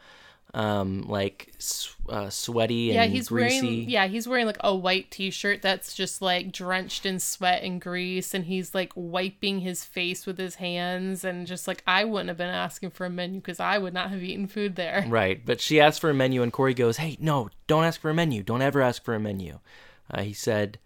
[0.53, 1.51] um, like
[2.09, 3.65] uh, sweaty and yeah, he's greasy.
[3.65, 7.81] wearing yeah, he's wearing like a white t-shirt that's just like drenched in sweat and
[7.81, 12.27] grease and he's like wiping his face with his hands and just like I wouldn't
[12.27, 15.05] have been asking for a menu cuz I would not have eaten food there.
[15.13, 18.09] Right, but she asked for a menu, and Cory goes, "Hey, no, don't ask for
[18.09, 18.41] a menu.
[18.41, 19.59] Don't ever ask for a menu."
[20.09, 20.79] Uh, he said,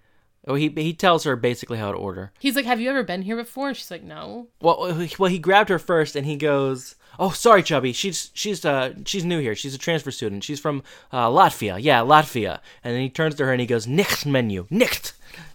[0.46, 3.22] "Oh, he he tells her basically how to order." He's like, "Have you ever been
[3.22, 6.96] here before?" And she's like, "No." Well, well, he grabbed her first, and he goes,
[7.20, 7.94] "Oh, sorry, Chubby.
[7.94, 9.56] She's she's uh she's new here.
[9.56, 10.44] She's a transfer student.
[10.44, 11.78] She's from uh, Latvia.
[11.82, 15.14] Yeah, Latvia." And then he turns to her and he goes, "Nicht menu, nicht,"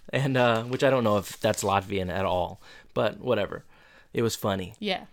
[0.09, 2.61] and uh, which I don't know if that's Latvian at all,
[2.93, 3.63] but whatever.
[4.13, 4.75] It was funny.
[4.79, 5.05] Yeah.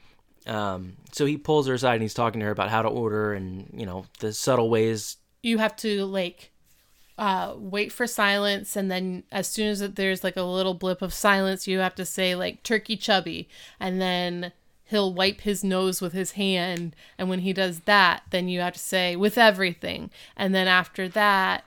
[0.46, 3.34] Um, so he pulls her aside and he's talking to her about how to order
[3.34, 6.50] and you know the subtle ways you have to like
[7.18, 11.12] uh wait for silence and then as soon as there's like a little blip of
[11.12, 13.48] silence you have to say like turkey chubby
[13.78, 14.50] and then
[14.90, 18.74] he'll wipe his nose with his hand and when he does that then you have
[18.74, 20.10] to say with everything.
[20.36, 21.64] And then after that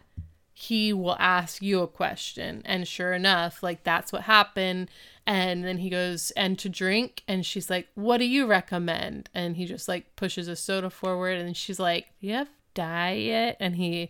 [0.53, 4.89] he will ask you a question and sure enough like that's what happened.
[5.25, 7.23] And then he goes and to drink?
[7.27, 9.29] And she's like what do you recommend?
[9.33, 13.55] And he just like pushes a soda forward and she's like you have diet.
[13.59, 14.09] And he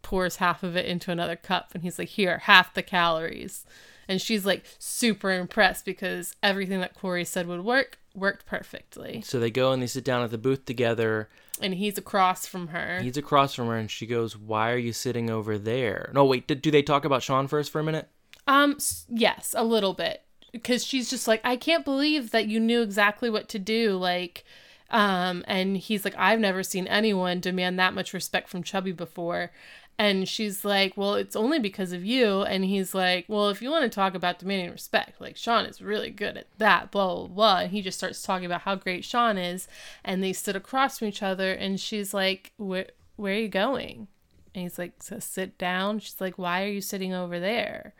[0.00, 3.66] pours half of it into another cup and he's like here half the calories.
[4.08, 9.40] And she's like super impressed because everything that cory said would work worked perfectly So
[9.40, 11.28] they go and they sit down at the booth together.
[11.60, 14.92] and he's across from her He's across from her, and she goes, "Why are you
[14.92, 16.46] sitting over there?" No, wait.
[16.46, 18.08] Did, do they talk about Shawn first for a minute?
[18.46, 18.76] Um,
[19.08, 20.22] yes, a little bit.
[20.52, 23.96] Because she's just like, I can't believe that you knew exactly what to do.
[23.96, 24.44] Like,
[24.90, 29.50] um, and he's like, I've never seen anyone demand that much respect from Chubby before.
[29.98, 32.42] And she's like, Well, it's only because of you.
[32.42, 35.80] And he's like, Well, if you want to talk about demanding respect, like Shawn is
[35.80, 37.58] really good at that, blah, blah, blah.
[37.60, 39.68] And he just starts talking about how great Shawn is.
[40.04, 41.52] And they sit across from each other.
[41.52, 42.86] And she's like, Where,
[43.16, 44.08] where are you going?
[44.54, 46.00] And he's like, So sit down.
[46.00, 47.94] She's like, Why are you sitting over there?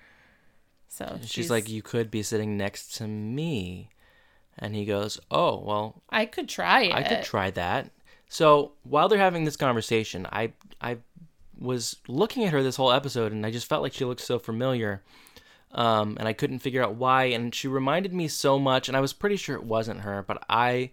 [0.95, 3.88] So She's, like, "You could be sitting next to me,"
[4.57, 6.95] and he goes, "Oh, well, I could try it.
[6.95, 7.90] I could try that."
[8.28, 10.99] So while they're having this conversation, I I
[11.65, 14.39] was looking at her this whole episode, and I just felt like she looked so
[14.39, 15.03] familiar.
[15.73, 17.25] Um, and I couldn't figure out why.
[17.25, 20.45] And she reminded me so much, and I was pretty sure it wasn't her, but
[20.49, 20.91] I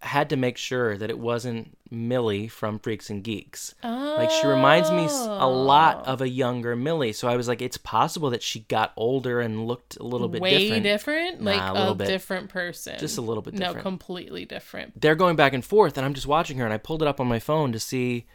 [0.00, 3.74] had to make sure that it wasn't Millie from Freaks and Geeks.
[3.82, 7.12] Like she reminds me a lot of a younger Millie.
[7.12, 10.40] So I was like, it's possible that she got older and looked a little bit
[10.40, 10.82] Way different.
[10.84, 12.06] different, Nah, like a a, bit.
[12.08, 12.98] different person.
[12.98, 13.76] Just a little bit different.
[13.76, 15.00] No, completely different.
[15.00, 17.20] They're going back and forth, and I'm just watching her, and I pulled it up
[17.20, 18.26] on my phone to see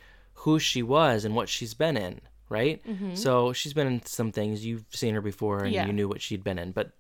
[0.44, 2.22] who she was and what she's been in.
[2.50, 2.82] Right.
[3.14, 5.74] So she's been in some things you've seen her before, and Mm-hmm.
[5.76, 5.86] Yeah.
[5.88, 6.92] you knew what she'd been in, but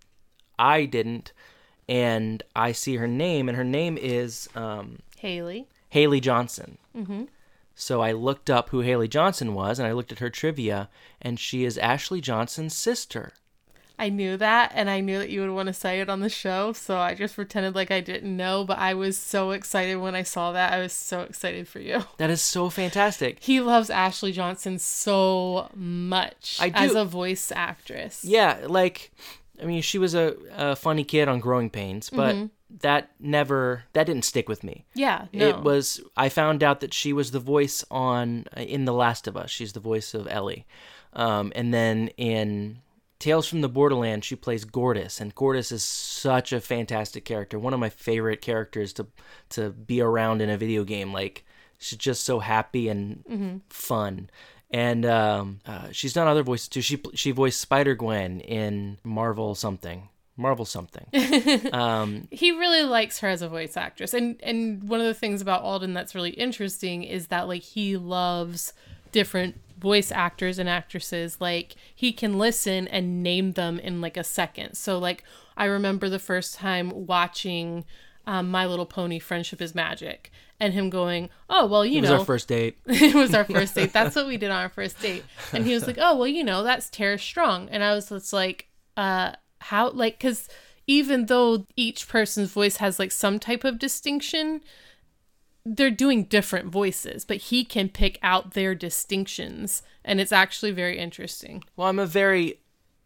[0.59, 1.33] I didn't.
[1.87, 5.67] And I see her name, and her name is um, Haley.
[5.89, 6.77] Haley Johnson.
[6.95, 7.23] Mm-hmm.
[7.73, 10.87] So I looked up who Haley Johnson was, and I looked at her trivia,
[11.19, 13.31] and she is Ashley Johnson's sister.
[13.99, 16.29] I knew that, and I knew that you would want to say it on the
[16.29, 18.63] show, so I just pretended like I didn't know.
[18.63, 20.71] But I was so excited when I saw that.
[20.71, 22.03] I was so excited for you.
[22.17, 23.37] That is so fantastic.
[23.41, 26.79] He loves Ashley Johnson so much I do.
[26.79, 28.23] as a voice actress.
[28.25, 29.11] Yeah, like,
[29.61, 32.35] I mean, she was a, a funny kid on Growing Pains, but
[32.81, 34.85] that never, that didn't stick with me.
[34.95, 35.47] Yeah, no.
[35.47, 39.27] It was, I found out that she was the voice on, uh, in The Last
[39.27, 39.49] of Us.
[39.49, 40.65] She's the voice of Ellie.
[41.13, 42.81] Um, and then in
[43.19, 47.59] Tales from the Borderland, she plays Gortys, and Gortys is such a fantastic character.
[47.59, 49.07] One of my favorite characters to
[49.49, 51.11] to be around in a video game.
[51.11, 51.43] Like
[51.77, 54.29] she's just so happy and fun.
[54.71, 56.81] And um, uh, she's done other voices too.
[56.81, 60.07] She she voiced Spider Gwen in Marvel something.
[60.37, 61.05] Marvel something.
[61.73, 65.41] um, he really likes her as a voice actress and and one of the things
[65.41, 68.71] about alden that's really interesting is that like he loves
[69.11, 74.23] different voice actors and actresses like he can listen and name them in like a
[74.23, 75.23] second so like
[75.57, 77.85] i remember the first time watching
[78.27, 82.09] um, my little pony friendship is magic and him going oh well you it was
[82.09, 82.77] know our first date.
[82.85, 83.93] it was our first date.
[83.93, 85.23] That's what we did on our first date.
[85.53, 88.33] And he was like, "Oh, well, you know, that's Tara Strong." And I was just
[88.33, 88.67] like,
[88.97, 89.89] "Uh, how?
[89.91, 90.49] Like, because
[90.87, 94.61] even though each person's voice has like some type of distinction,
[95.75, 100.97] they're doing different voices, but he can pick out their distinctions, and it's actually very
[100.97, 101.63] interesting.
[101.75, 102.59] Well, I'm a very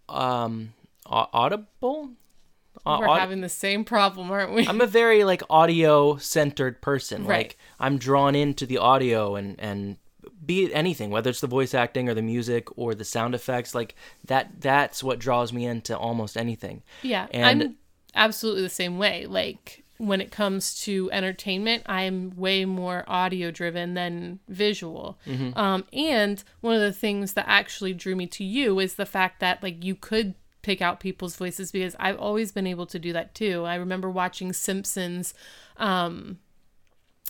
[0.09, 0.73] um,
[1.05, 2.11] audible.
[2.85, 4.67] Au- We're aud- having the same problem, aren't we?
[4.67, 7.25] I'm a very like audio centered person.
[7.25, 7.37] Right.
[7.37, 9.97] Like I'm drawn into the audio and and
[10.45, 13.73] be it anything, whether it's the voice acting or the music or the sound effects,
[13.75, 13.95] like
[14.25, 16.81] that that's what draws me into almost anything.
[17.01, 17.75] Yeah, And- I'm
[18.15, 19.25] absolutely the same way.
[19.27, 25.19] Like when it comes to entertainment, I'm way more audio driven than visual.
[25.55, 29.39] Um, and one of the things that actually drew me to you is the fact
[29.39, 33.13] that like you could pick out people's voices because I've always been able to do
[33.13, 33.65] that too.
[33.65, 35.33] I remember watching Simpsons
[35.77, 36.39] um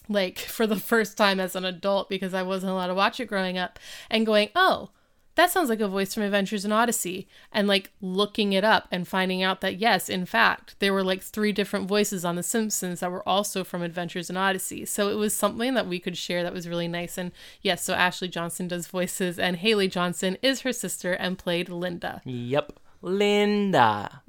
[0.09, 3.28] like for the first time as an adult because I wasn't allowed to watch it
[3.28, 4.89] growing up and going, "Oh,
[5.36, 9.07] that sounds like a voice from Adventures in Odyssey." And like looking it up and
[9.07, 12.99] finding out that yes, in fact, there were like three different voices on the Simpsons
[12.99, 14.86] that were also from Adventures in Odyssey.
[14.86, 17.31] So it was something that we could share that was really nice and
[17.61, 22.21] yes, so Ashley Johnson does voices and Haley Johnson is her sister and played Linda.
[22.25, 22.79] Yep.
[23.01, 24.21] Linda.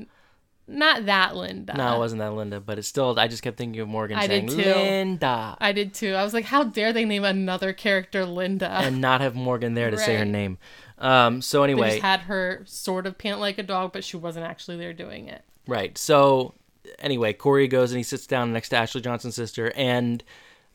[0.67, 1.77] Not that Linda.
[1.77, 3.19] No, it wasn't that Linda, but it's still.
[3.19, 4.71] I just kept thinking of Morgan I saying did too.
[4.71, 6.15] Linda, I did too.
[6.15, 8.71] I was like, how dare they name another character Linda?
[8.71, 10.57] and not have Morgan there to say her name.
[11.05, 11.43] Um.
[11.43, 14.47] So They anyway, just had her sort of pant like a dog, but she wasn't
[14.47, 15.43] actually there doing it.
[15.67, 15.97] right.
[15.99, 16.55] So
[16.99, 20.23] anyway, Cory goes and he sits down next to Ashley Johnson's sister, and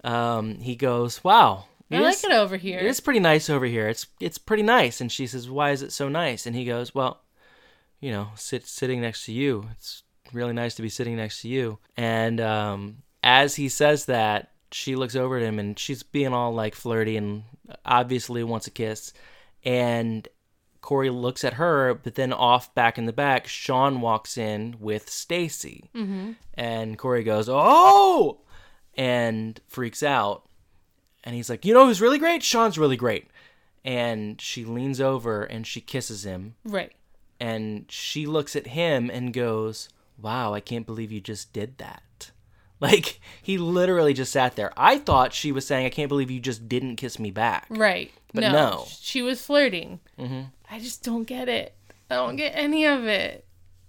[0.04, 2.80] um, he goes, "Wow, I like it over here.
[2.80, 3.88] It's pretty nice over here.
[3.90, 6.94] It's it's pretty nice." And she says, "Why is it so nice?" And he goes,
[6.94, 7.22] "Well,
[8.00, 9.66] you know, sit sitting next to you.
[9.72, 14.52] It's really nice to be sitting next to you." And um, as he says that,
[14.72, 17.44] she looks over at him and she's being all like flirty and
[17.86, 19.12] obviously wants a kiss.
[19.64, 20.28] And
[20.82, 25.10] Cory looks at her, but then off back in the back, Shawn walks in with
[25.10, 26.32] Stacy, mm-hmm.
[26.54, 28.42] and Cory goes, "Oh!"
[28.96, 30.48] and freaks out.
[31.24, 32.44] And he's like, "You know who's really great?
[32.44, 33.28] Shawn's really great."
[33.84, 36.92] And she leans over and she kisses him, right.
[37.40, 42.32] and she looks at him and goes, "Wow, I can't believe you just did that."
[42.82, 44.72] Like he literally just sat there.
[44.78, 48.10] I thought she was saying, "I can't believe you just didn't kiss me back." Right.
[48.34, 48.86] But no, no.
[49.00, 50.00] She was flirting.
[50.20, 50.42] Mm-hmm.
[50.72, 51.74] I just don't get it.
[52.10, 53.46] I don't get any of it.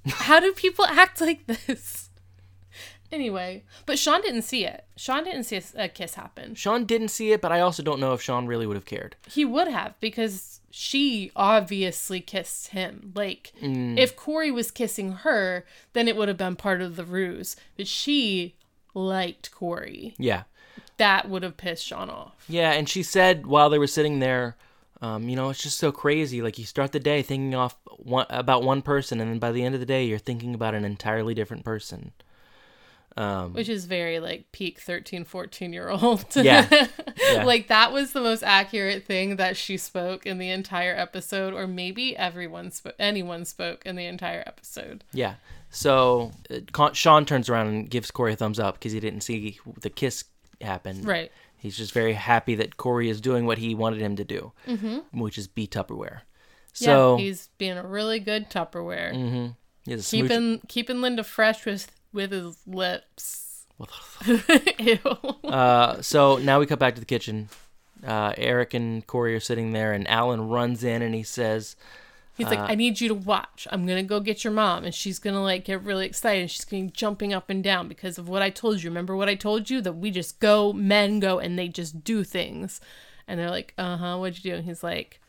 [0.06, 2.08] How do people act like this?
[3.12, 4.84] Anyway, but Shawn didn't see it.
[4.96, 6.54] Shawn didn't see a, kiss happen.
[6.54, 9.16] Shawn didn't see it, but I also don't know if Shawn really would have cared.
[9.28, 13.10] He would have because she obviously kissed him.
[13.16, 13.98] Like, Mm.
[13.98, 17.56] if Cory was kissing her, then it would have been part of the ruse.
[17.76, 18.54] But she
[18.94, 20.14] liked Cory.
[20.16, 20.44] Yeah.
[21.00, 22.44] That would have pissed Shawn off.
[22.48, 24.56] Yeah, and she said while they were sitting there,
[25.00, 26.42] um, you know, it's just so crazy.
[26.42, 29.64] Like you start the day thinking off one, about one person, and then by the
[29.64, 32.12] end of the day, you're thinking about an entirely different person.
[33.16, 36.86] Um, which is very like peak 13 14 year old Yeah.
[37.20, 37.42] Yeah.
[37.44, 41.66] like that was the most accurate thing that she spoke in the entire episode or
[41.66, 45.34] maybe everyone spoke anyone spoke in the entire episode yeah.
[45.70, 49.22] So uh, Con- Shawn turns around and gives Cory a thumbs up because he didn't
[49.22, 50.22] see the kiss
[50.60, 51.02] happen.
[51.02, 54.52] right He's just very happy that Cory is doing what he wanted him to do,
[54.66, 55.20] mm-hmm.
[55.20, 56.20] which is be Tupperware.
[56.72, 59.54] So yeah he's being a really good tupperware
[59.84, 63.50] he has a smooch- keeping keeping linda fresh with with his lips
[64.78, 64.98] Ew.
[65.44, 67.48] Uh, so now we cut back to the kitchen.
[68.06, 71.76] Uh, Eric and Cory are sitting there, and Alan runs in and he says,
[72.40, 73.66] He's Uh, like, I need you to watch.
[73.70, 76.40] I'm gonna go get your mom, and she's gonna like get really excited.
[76.42, 78.90] And she's gonna be jumping up and down because of what I told you.
[78.90, 82.24] Remember what I told you that we just go, men go, and they just do
[82.24, 82.80] things.
[83.28, 84.16] And they're like, Uh huh.
[84.18, 84.56] What'd you do?
[84.56, 85.20] And he's like,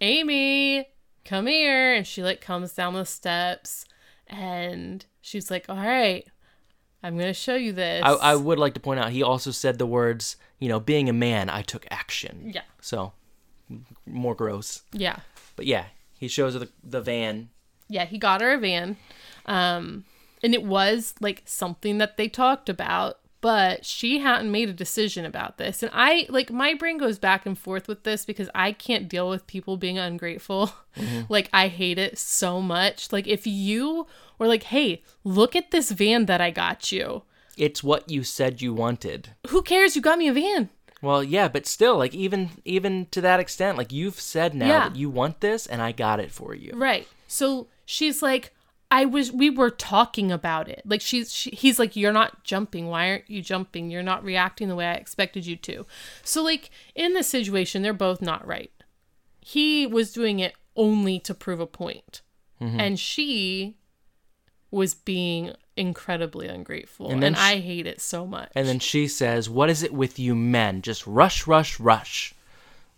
[0.00, 0.86] Amy,
[1.24, 1.94] come here.
[1.94, 3.84] And she like comes down the steps,
[4.26, 6.26] and she's like, All right,
[7.02, 8.02] I'm gonna show you this.
[8.04, 11.08] I, I would like to point out he also said the words, you know, being
[11.08, 12.52] a man, I took action.
[12.54, 13.12] yeah, So
[14.06, 14.82] more gross.
[14.92, 15.16] yeah.
[15.56, 15.86] But yeah,
[16.22, 17.50] he shows her the, the van.
[17.88, 18.96] yeah, he got her a van.
[19.44, 20.04] Um,
[20.40, 25.26] and it was like something that they talked about, but she hadn't made a decision
[25.26, 25.82] about this.
[25.82, 29.28] And I like my brain goes back and forth with this because I can't deal
[29.28, 30.72] with people being ungrateful.
[31.28, 33.10] like I hate it so much.
[33.10, 34.06] Like if you
[34.38, 37.22] were like, "Hey, look at this van that I got you."
[37.56, 39.30] It's what you said you wanted.
[39.48, 39.96] Who cares?
[39.96, 40.70] You got me a van.
[41.02, 44.88] Well, yeah, but still, like even even to that extent, like you've said now Yeah.
[44.88, 46.72] that you want this, and I got it for you.
[46.74, 47.06] Right.
[47.26, 48.54] So she's like,
[48.90, 50.82] I was, we were talking about it.
[50.84, 52.88] Like she's, she, he's like, you're not jumping.
[52.88, 53.90] Why aren't you jumping?
[53.90, 55.86] You're not reacting the way I expected you to.
[56.22, 58.70] So like in this situation, they're both not right.
[59.40, 62.20] He was doing it only to prove a point,
[62.60, 62.78] mm-hmm.
[62.78, 63.76] and she
[64.70, 68.50] was being incredibly ungrateful, And and, then I hate it so much.
[68.54, 70.82] And then she says, "What is it with you men?
[70.82, 72.34] Just rush, rush, rush,"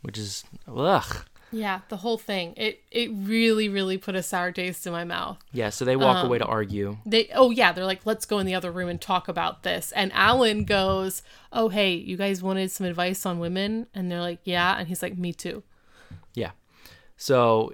[0.02, 1.24] which is ugh.
[1.52, 5.38] yeah, the whole thing, it it really, really put a sour taste in my mouth.
[5.52, 5.70] Yeah.
[5.70, 6.96] So they walk Um, away to argue.
[7.06, 9.92] they oh yeah they're like let's go in the other room and talk about this
[9.92, 11.22] and alan goes
[11.52, 15.02] oh hey you guys wanted some advice on women and they're like yeah and he's
[15.02, 15.62] like me too
[16.34, 16.50] Yeah.
[17.16, 17.72] So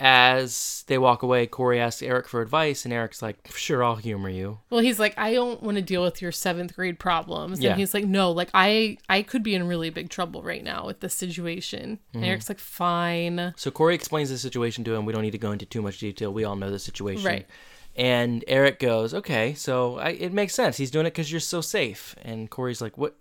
[0.00, 4.30] as they walk away, Cory asks Eric for advice, and Eric's like, "Sure, I'll humor
[4.30, 7.60] you." Well, he's like, I don't want to deal with your seventh grade problems.
[7.60, 7.70] Yeah.
[7.70, 10.86] And he's like, no, like I I could be in really big trouble right now
[10.86, 11.98] with this situation.
[12.08, 12.16] Mm-hmm.
[12.16, 13.52] And Eric's like, fine.
[13.56, 15.04] So Cory explains the situation to him.
[15.04, 16.32] We don't need to go into too much detail.
[16.32, 17.26] We all know the situation.
[17.26, 17.46] Right.
[17.94, 20.76] And Eric goes, "Okay, so I, it makes sense.
[20.76, 23.16] He's doing it because you're so safe." And Cory's like, "What?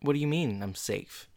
[0.00, 1.27] What do you mean I'm safe?"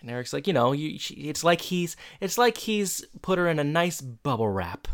[0.00, 3.48] And Eric's like, "You know, you, she, it's like he's it's like he's put her
[3.48, 4.88] in a nice bubble wrap,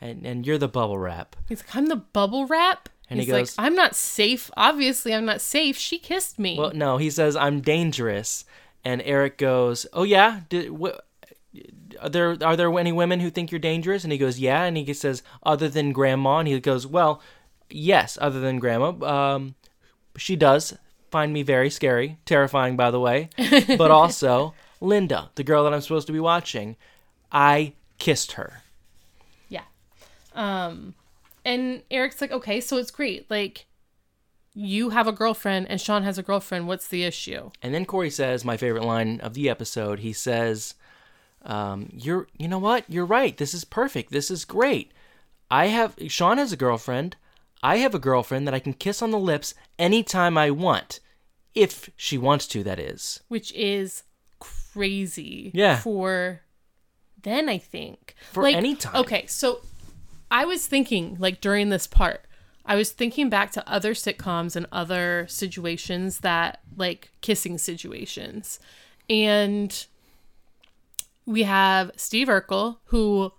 [0.00, 2.88] and and you're the bubble wrap." He's like, I'm the bubble wrap.
[3.10, 4.50] And he he's like, goes- I'm not safe.
[4.56, 5.76] Obviously, I'm not safe.
[5.78, 6.58] She kissed me.
[6.58, 8.44] Well, no, he says I'm dangerous,
[8.84, 10.98] and Eric goes, "Oh yeah, Did, wh-
[12.02, 14.76] are there are there any women who think you're dangerous?" And he goes, "Yeah," and
[14.76, 17.22] he says, "Other than Grandma," and he goes, "Well,
[17.70, 19.54] yes, other than Grandma, um,
[20.16, 20.76] she does
[21.10, 23.30] find me very scary, terrifying, by the way,
[23.76, 26.76] but also Linda, the girl that I'm supposed to be watching,
[27.32, 28.62] I kissed her."
[29.48, 29.64] Yeah.
[30.34, 30.94] Um
[31.44, 33.30] and Eric's like, "Okay, so it's great.
[33.30, 33.66] Like
[34.54, 36.68] you have a girlfriend and Shawn has a girlfriend.
[36.68, 40.00] What's the issue?" And then Cory says, my favorite line of the episode.
[40.00, 40.74] He says,
[41.44, 42.84] um, "You're, you know what?
[42.88, 43.36] You're right.
[43.36, 44.10] This is perfect.
[44.10, 44.92] This is great.
[45.50, 47.16] I have Shawn has a girlfriend.
[47.62, 51.00] I have a girlfriend that I can kiss on the lips anytime I want,
[51.54, 52.62] if she wants to.
[52.62, 53.20] That is.
[53.28, 54.04] Which is
[54.38, 55.50] crazy.
[55.54, 55.78] Yeah.
[55.78, 56.42] For
[57.22, 58.14] then I think.
[58.32, 58.96] For like, any time.
[58.96, 59.60] Okay, so
[60.30, 62.24] I was thinking, like during this part,
[62.64, 68.60] I was thinking back to other sitcoms and other situations that like kissing situations.
[69.08, 69.86] And
[71.24, 73.32] we have Steve Urkel who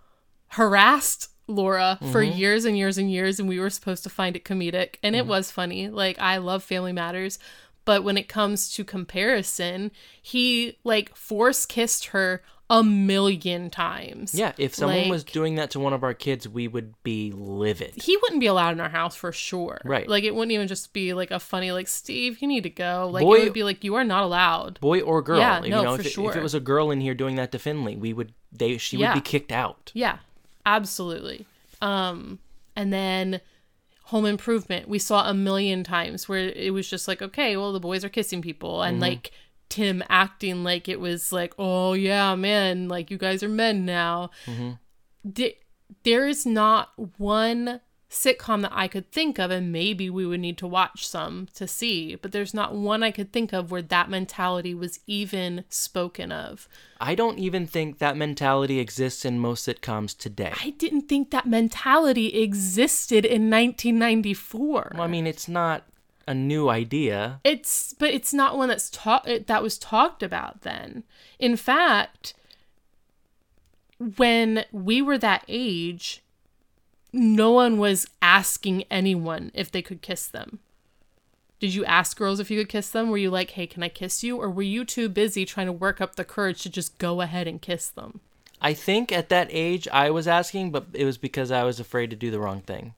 [0.49, 2.37] harassed Laura for Mm-hmm.
[2.37, 5.25] years and years and years, and we were supposed to find it comedic, and it
[5.25, 5.89] was funny.
[5.89, 7.39] Like I love Family Matters,
[7.85, 9.91] but when it comes to comparison,
[10.21, 14.35] he like force kissed her a million times.
[14.35, 14.51] Yeah.
[14.59, 17.99] If someone was doing that to one of our kids, we would be livid.
[18.03, 19.81] he wouldn't be allowed in our house for sure.
[19.83, 20.07] Right.
[20.07, 23.09] Like it wouldn't even just be like a funny like Steve, you need to go.
[23.11, 24.79] Like Boy- it would be like you are not allowed.
[24.81, 25.39] Boy or girl.
[25.39, 27.37] Yeah, you no, know, for if, it, if it was a girl in here doing
[27.37, 29.15] that to Finley, we would they she Yeah.
[29.15, 29.91] would be kicked out.
[29.95, 30.19] Yeah.
[30.75, 31.45] Absolutely.
[31.81, 32.39] Um
[32.75, 33.41] and then
[34.05, 37.79] Home Improvement, we saw a million times where it was just like, okay, well the
[37.79, 39.31] boys are kissing people and like
[39.69, 44.31] Tim acting like it was like, oh yeah, man, like you guys are men now.
[45.31, 45.57] Di-
[46.03, 50.57] there is not one sitcom that I could think of, and maybe we would need
[50.57, 54.09] to watch some to see, but there's not one I could think of where that
[54.09, 56.67] mentality was even spoken of.
[56.99, 60.53] I don't even think that mentality exists in most sitcoms today.
[60.63, 64.93] I didn't think that mentality existed in 1994.
[64.95, 65.83] Well, I mean, it's not
[66.27, 67.39] a new idea.
[67.43, 71.03] It's but it's not one that's taught that was talked about then.
[71.39, 72.33] In fact,
[74.17, 76.21] when we were that age,
[77.11, 80.59] no one was asking anyone if they could kiss them.
[81.59, 83.09] Did you ask girls if you could kiss them?
[83.09, 85.73] Were you like, "Hey, can I kiss you?" or were you too busy trying to
[85.73, 88.21] work up the courage to just go ahead and kiss them?
[88.61, 92.09] I think at that age I was asking, but it was because I was afraid
[92.09, 92.93] to do the wrong thing.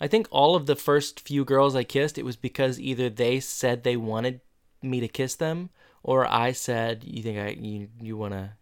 [0.00, 3.40] I think all of the first few girls I kissed, it was because either they
[3.40, 4.40] said they wanted
[4.80, 5.70] me to kiss them,
[6.02, 8.52] or I said, "You think I you you want to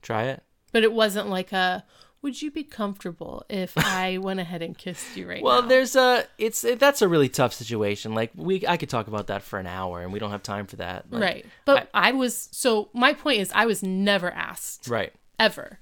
[0.00, 1.84] try it?" But it wasn't like a
[2.22, 5.60] would you be comfortable if I went ahead and kissed you right Well, now?
[5.60, 8.14] Well, there's a it's that's a really tough situation.
[8.14, 10.66] Like we I could talk about that for an hour, and we don't have time
[10.66, 11.10] for that.
[11.10, 11.46] Like, right.
[11.64, 15.12] But I, was so my point is I was never asked Right.
[15.38, 15.78] ever.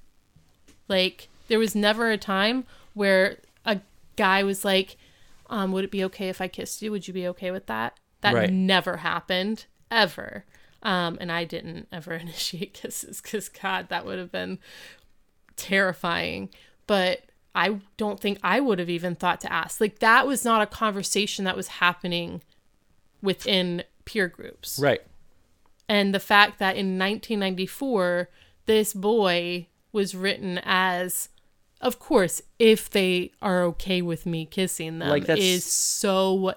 [0.87, 3.79] Like there was never a time where a
[4.15, 4.97] guy was like,
[5.49, 6.91] um, would it be okay if I kissed you?
[6.91, 7.97] Would you be okay with that?
[8.21, 8.51] That Right.
[8.51, 10.45] never happened ever.
[10.83, 14.59] Um, and I didn't ever initiate kisses because God, that would have been
[15.57, 16.49] terrifying.
[16.85, 19.81] But I don't think I would have even thought to ask.
[19.81, 22.41] Like that was not a conversation that was happening
[23.21, 24.79] within peer groups.
[24.81, 25.01] Right.
[25.89, 28.29] And the fact that in 1994,
[28.65, 31.29] this boy was written as,
[31.81, 36.53] of course, if they are okay with me kissing them, Like, that's- is so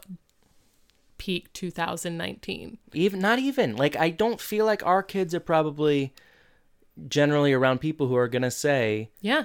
[1.18, 2.78] peak 2019.
[2.94, 6.14] even not even like i don't feel like our kids are probably
[7.08, 9.44] generally around people who are gonna say Yeah.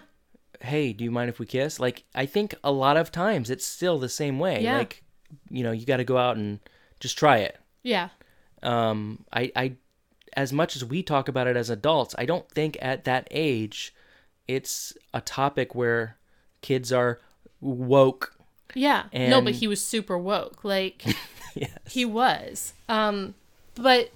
[0.61, 3.65] hey do you mind if we kiss like i think a lot of times it's
[3.65, 4.77] still the same way Yeah.
[4.77, 5.03] like
[5.49, 6.59] you know you got to go out and
[6.99, 8.09] just try it Yeah.
[8.63, 9.73] um i i
[10.33, 13.93] as much as we talk about it as adults i don't think at that age
[14.47, 16.17] it's a topic where
[16.61, 17.19] kids are
[17.61, 18.35] woke
[18.75, 19.03] Yeah.
[19.13, 20.63] no, but he was super woke.
[20.63, 21.03] Like
[21.55, 22.73] yes he was.
[22.89, 23.33] Um
[23.75, 24.11] but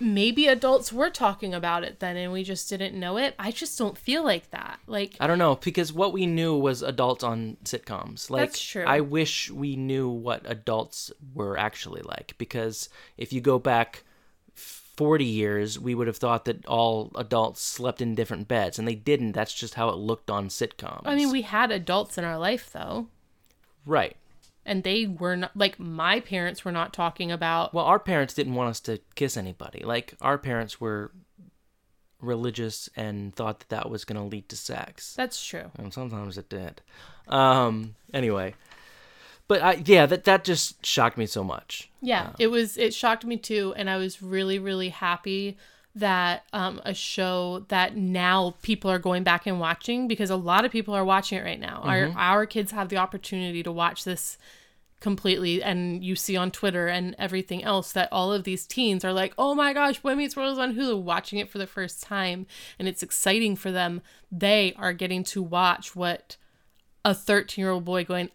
[0.00, 3.34] maybe adults were talking about it then and we just didn't know it.
[3.38, 4.80] I just don't feel like that.
[4.86, 8.30] Like I don't know because what we knew was adults on sitcoms.
[8.30, 8.84] Like That's true.
[8.84, 14.04] I wish we knew what adults were actually like because if you go back
[14.54, 18.96] 40 years, we would have thought that all adults slept in different beds and they
[18.96, 19.32] didn't.
[19.32, 21.02] That's just how it looked on sitcoms.
[21.04, 23.06] I mean, we had adults in our life though,
[23.86, 24.16] right.
[24.68, 28.54] And they were not like my parents were not talking about Well, our parents didn't
[28.54, 29.82] want us to kiss anybody.
[29.84, 31.10] Like our parents were
[32.20, 35.14] religious and thought that that was going to lead to sex.
[35.14, 35.70] That's true.
[35.76, 36.82] And sometimes it did.
[37.28, 38.54] Um, anyway,
[39.48, 41.90] but I, yeah, that that just shocked me so much.
[42.00, 42.76] Yeah, it was.
[42.76, 45.56] It shocked me too, and I was really, really happy
[45.94, 50.64] that um, a show that now people are going back and watching because a lot
[50.64, 51.80] of people are watching it right now.
[51.82, 54.38] Our our kids have the opportunity to watch this
[55.00, 59.12] completely, and you see on Twitter and everything else that all of these teens are
[59.12, 62.02] like, "Oh my gosh, Boy Meets World is on Hulu," watching it for the first
[62.02, 62.46] time,
[62.78, 64.02] and it's exciting for them.
[64.30, 66.36] They are getting to watch what
[67.04, 68.30] a 13 year old boy going.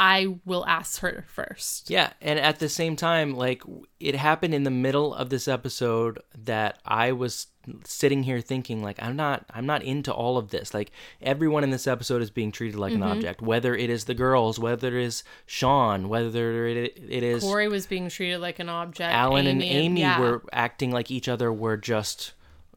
[0.00, 1.90] I will ask her first.
[1.90, 3.62] Yeah, and at the same time, like
[3.98, 7.48] it happened in the middle of this episode that I was
[7.84, 10.72] sitting here thinking like I'm not I'm not into all of this.
[10.72, 13.02] Like everyone in this episode is being treated like Mm-hmm.
[13.02, 17.42] an object, whether it is the girls, whether it is Shawn, whether it, it is
[17.42, 19.12] Cory was being treated like an object.
[19.12, 20.20] Alan and Amy yeah.
[20.20, 22.32] were acting like each other were just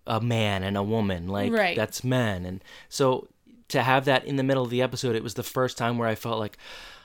[0.07, 1.75] a man and a woman, like Right.
[1.77, 2.45] that's men.
[2.47, 3.27] And so
[3.69, 6.07] to have that in the middle of the episode, it was the first time where
[6.09, 6.57] I felt like,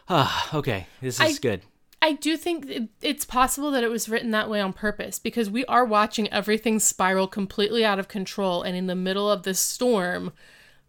[0.08, 1.62] ah, okay, this is I- good.
[2.02, 5.64] I do think it's possible that it was written that way on purpose because we
[5.64, 10.32] are watching everything spiral completely out of control, and in the middle of this storm,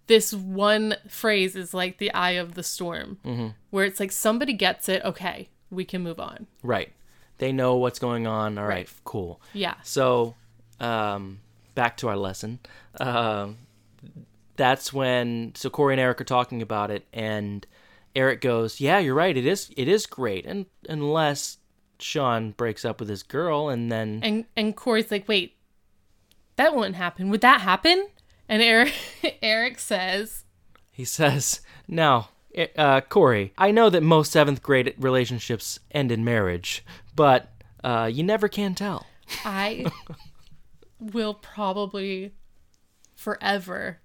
[0.07, 3.47] this one phrase is like the eye of the storm, Mm-hmm.
[3.71, 5.01] where it's like somebody gets it.
[5.03, 6.45] Okay, we can move on.
[6.61, 6.91] Right.
[7.39, 8.57] They know what's going on.
[8.57, 8.93] All right, Right.
[9.05, 9.41] cool.
[9.53, 9.75] Yeah.
[9.83, 10.35] So,
[10.79, 11.39] um,
[11.73, 12.59] back to our lesson.
[12.99, 13.57] Um,
[14.55, 17.65] that's when so Cory and Eric are talking about it, and
[18.17, 19.37] Eric goes, "Yeah, you're right.
[19.37, 19.71] It is.
[19.77, 21.59] It is great, and unless
[21.99, 25.55] Shawn breaks up with his girl, and then And and Cory's like, wait,
[26.55, 27.29] that wouldn't happen.
[27.29, 28.07] Would that happen?
[28.49, 28.93] And Eric
[29.43, 30.45] Eric says,
[30.91, 36.23] he says, "Now, eh, uh, Cory, I know that most seventh grade relationships end in
[36.23, 36.83] marriage,
[37.15, 37.51] but
[37.83, 39.05] uh, you never can tell."
[39.45, 39.85] I
[40.99, 42.33] will probably
[43.15, 43.99] forever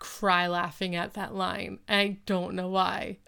[0.00, 1.78] cry laughing at that line.
[1.88, 3.18] I don't know why.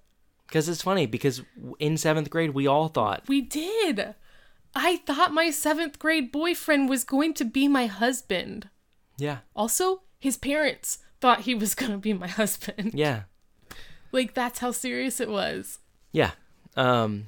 [0.48, 1.42] Because it's funny because
[1.78, 4.14] in seventh grade we all thought, We did.
[4.74, 8.68] I thought my seventh grade boyfriend was going to be my husband.
[9.18, 12.92] yeah, Also, his parents thought he was going to be my husband.
[12.94, 13.22] yeah,
[14.10, 15.78] Like, that's how serious it was.
[16.10, 16.32] yeah.
[16.76, 17.26] Um,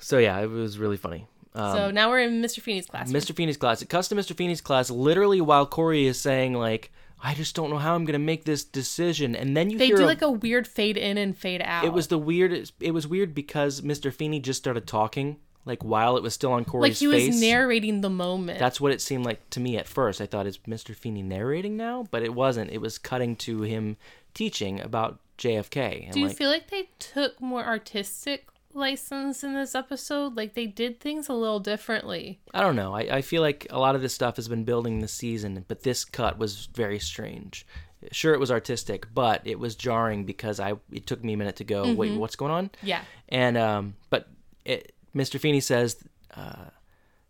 [0.00, 1.26] so yeah, it was really funny.
[1.54, 2.60] Um, so now we're in Mr.
[2.60, 3.12] Feeney's class.
[3.12, 3.34] Mr.
[3.36, 3.82] Feeney's class.
[3.82, 4.34] It cuts to Mr.
[4.34, 6.90] Feeney's class literally while Cory is saying like,
[7.22, 10.04] "I just don't know how I'm gonna make this decision," and then you They do
[10.04, 11.84] a- like a weird fade in and fade out.
[11.84, 12.70] It was the weird.
[12.80, 14.12] It was weird because Mr.
[14.12, 17.40] Feeney just started talking like while it was still on Cory's like he was face.
[17.40, 18.58] narrating the moment.
[18.58, 20.20] That's what it seemed like to me at first.
[20.20, 20.94] I thought, is Mr.
[20.94, 22.06] Feeney narrating now?
[22.10, 22.70] But it wasn't.
[22.70, 23.96] It was cutting to him
[24.32, 26.04] teaching about JFK.
[26.04, 30.36] And Do you like, feel like they took more artistic license in this episode?
[30.36, 32.40] Like they did things a little differently.
[32.54, 32.94] I don't know.
[32.94, 35.82] I, I feel like a lot of this stuff has been building this season, but
[35.82, 37.66] this cut was very strange.
[38.12, 41.56] Sure, it was artistic, but it was jarring because I it took me a minute
[41.56, 42.70] to go, wait, what's going on?
[42.82, 43.02] Yeah.
[43.28, 44.28] And um, but
[44.64, 45.38] it, Mr.
[45.38, 45.96] Feeney says
[46.34, 46.70] uh,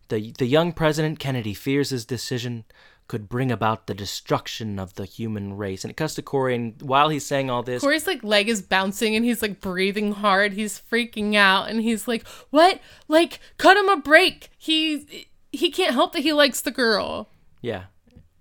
[0.07, 2.63] the the young President Kennedy fears his decision
[3.07, 5.83] could bring about the destruction of the human race.
[5.83, 8.61] And it cuts to Cory, and while he's saying all this, Cory's like leg is
[8.61, 10.53] bouncing and he's like breathing hard.
[10.53, 12.79] He's freaking out and he's like, "What?
[13.07, 14.49] Like cut him a break.
[14.57, 17.29] He he can't help that he likes the girl."
[17.61, 17.85] yeah,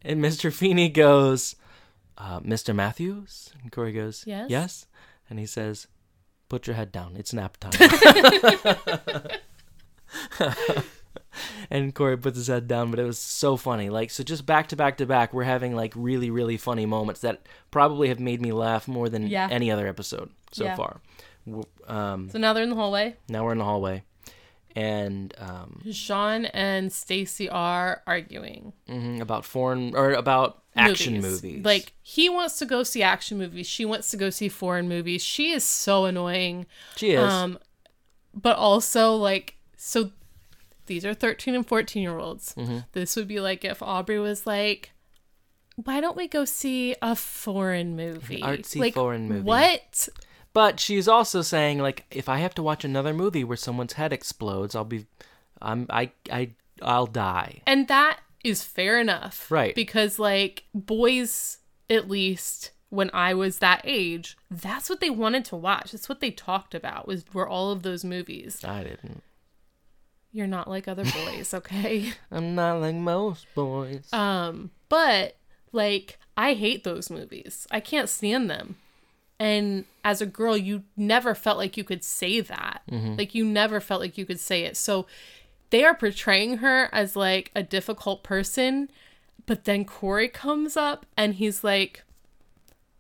[0.03, 0.53] and Mr.
[0.53, 1.57] Feeney goes,
[2.17, 2.75] uh, "Mr.
[2.75, 4.49] Matthews," and Cory goes, Yes?
[4.49, 4.87] yes,"
[5.29, 5.89] and he says,
[6.49, 7.17] "Put your head down.
[7.17, 7.73] It's nap time."
[11.71, 13.91] and Cory puts his head down, but it was so funny.
[13.91, 17.21] Like, so just back to back to back, we're having like really, really funny moments
[17.23, 19.49] that probably have made me laugh more than Yeah.
[19.51, 20.77] any other episode so Yeah.
[20.77, 21.01] far.
[21.87, 23.17] Um, So now they're in the hallway.
[23.29, 24.05] now we're in the hallway,
[24.77, 28.73] and um, Shawn and Stacy are arguing.
[28.89, 31.65] mhm, about foreign or about action movies.
[31.65, 33.67] Like he wants to go see action movies.
[33.67, 35.23] She wants to go see foreign movies.
[35.23, 36.67] She is so annoying.
[36.97, 37.33] she is.
[37.33, 37.59] Um,
[38.33, 40.13] but also like so
[40.91, 42.53] these are 13 and 14 year olds.
[42.59, 42.79] Mm-hmm.
[42.93, 44.91] This would be like if Aubrey was like,
[45.77, 48.43] why don't we go see a foreign movie?
[48.43, 49.43] Artsy like, foreign movie.
[49.43, 50.09] What?
[50.53, 54.13] But she's also saying like if I have to watch another movie where someone's head
[54.13, 55.07] explodes, I'll be
[55.63, 56.51] I'm I I
[56.83, 57.63] I'll die.
[57.69, 59.51] And that is fair enough.
[59.51, 59.75] Right.
[59.75, 65.57] Because, like, boys, at least when I was that age, that's what they wanted to
[65.57, 65.93] watch.
[65.93, 68.65] That's what they talked about, was were all of those movies.
[68.65, 69.23] I didn't.
[70.33, 72.13] You're not like other boys, okay?
[72.31, 74.13] I'm not like most boys.
[74.13, 75.37] Um, but
[75.73, 77.67] like I hate those movies.
[77.71, 78.77] I can't stand them.
[79.39, 82.83] And as a girl, you never felt like you could say that.
[82.91, 84.77] Like you never felt like you could say it.
[84.77, 85.07] So
[85.71, 88.91] they are portraying her as like a difficult person,
[89.47, 92.03] but then Cory comes up and he's like,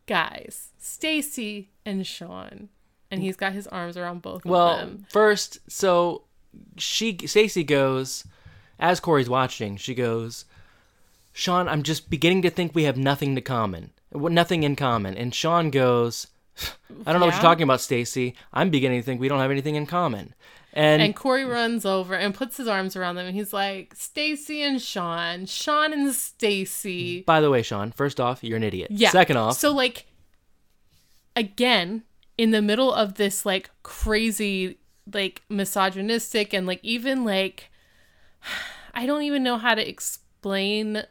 [0.07, 2.68] "Guys, Stacy and Shawn."
[3.11, 4.51] And he's got his arms around both of them.
[4.53, 6.22] well, first, so
[6.76, 8.24] she Stacy goes
[8.78, 9.76] as Cory's watching.
[9.76, 10.44] She goes,
[11.32, 15.34] "Shawn, I'm just beginning to think we have nothing to common, nothing in common." And
[15.34, 16.26] Shawn goes,
[17.07, 18.34] "I don't know what you're talking about, Stacy.
[18.53, 20.34] I'm beginning to think we don't have anything in common."
[20.72, 24.62] And, And Cory runs over and puts his arms around them and he's like, Stacy
[24.62, 27.22] and Shawn, Shawn and Stacy.
[27.22, 28.88] by the way, Shawn, first off, you're an idiot.
[28.92, 29.11] Yeah.
[29.11, 30.07] Second off, So like
[31.34, 32.03] again,
[32.38, 34.78] in the middle of this like crazy
[35.12, 37.70] like misogynistic and like even like
[38.94, 41.05] I don't even know how to explain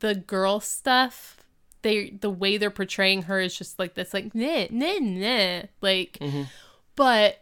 [0.00, 1.38] the girl stuff.
[1.82, 6.18] They the way they're portraying her is just like this like nah nah nah like
[6.20, 6.42] mm-hmm.
[6.94, 7.38] but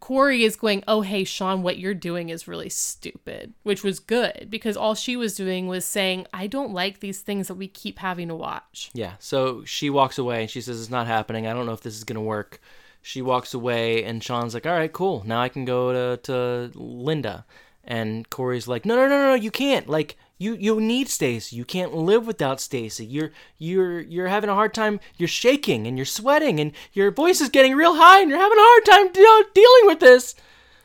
[0.00, 4.48] Cory is going, Oh, hey, Shawn, what you're doing is really stupid, which was good
[4.50, 7.98] because all she was doing was saying, I don't like these things that we keep
[7.98, 8.90] having to watch.
[8.94, 9.14] Yeah.
[9.18, 11.46] So she walks away and she says, It's not happening.
[11.46, 12.60] I don't know if this is going to work.
[13.06, 15.22] She walks away and Shawn's like, All right, cool.
[15.24, 17.46] Now I can go to, to Linda.
[17.84, 19.88] And Cory's like, No, no, no, no, you can't.
[19.88, 21.54] Like, you, you need Stacy.
[21.54, 23.06] You can't live without Stacy.
[23.06, 24.98] You're you're you're having a hard time.
[25.16, 28.58] You're shaking and you're sweating and your voice is getting real high and you're having
[28.58, 30.34] a hard time de- dealing with this.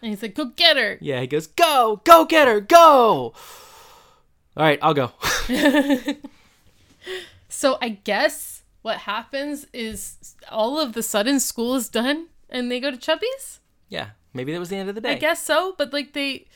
[0.03, 0.99] And he's like, Go get her.
[1.01, 3.33] Yeah, he goes, Go, go get her, go.
[4.55, 5.11] All right, I'll go.
[7.61, 8.50] So I guess
[8.81, 13.59] what happens is all of the sudden school is done and they go to Chubby's?
[13.91, 15.11] yeah, maybe that was the end of the day.
[15.11, 16.47] I guess so, but like they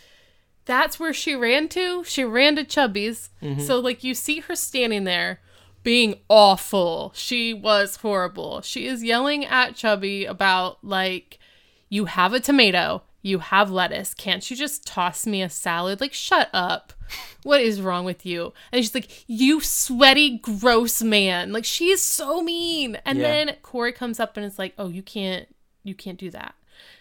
[0.65, 2.03] that's where she ran to.
[2.05, 3.29] She ran to Chubby's.
[3.43, 3.61] Mm-hmm.
[3.61, 5.41] So like you see her standing there
[5.83, 7.11] being awful.
[7.13, 8.61] She was horrible.
[8.61, 11.37] She is yelling at Chubby about like
[11.89, 14.13] you have a tomato, you have lettuce.
[14.13, 16.01] Can't you just toss me a salad?
[16.01, 16.93] Like shut up.
[17.43, 18.53] What is wrong with you?
[18.71, 22.97] And she's like, "You sweaty, gross man!" Like she is so mean.
[23.05, 23.23] And Yeah.
[23.45, 25.47] then Cory comes up and is like, "Oh, you can't,
[25.83, 26.55] you can't do that."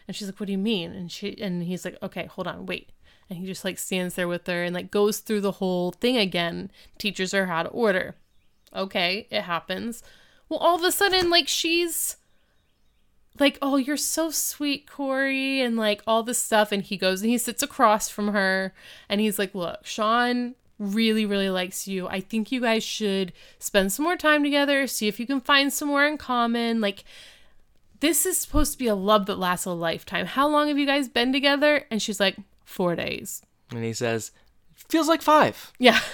[0.07, 2.67] And she's like, "What do you mean?" And she and he's like, "Okay, hold on,
[2.67, 2.91] wait."
[3.31, 6.19] And he just like stands there with her and like goes through the whole thing
[6.19, 8.17] again, teaches her how to order.
[8.77, 10.03] Okay, it happens.
[10.51, 12.17] Well, all of a sudden, like she's
[13.39, 16.73] like, "Oh, you're so sweet, Cory," and like all this stuff.
[16.73, 18.75] And he goes and he sits across from her,
[19.09, 23.93] and he's like, "Look, Shawn." really really likes you i think you guys should spend
[23.93, 27.05] some more time together see if you can find some more in common like
[28.05, 30.27] this is supposed to be a love that lasts a lifetime.
[30.27, 31.87] How long have you guys been together?
[31.91, 33.41] And she's like, four days.
[33.71, 34.31] And he says,
[34.75, 35.73] Feels like five.
[35.79, 36.01] Yeah.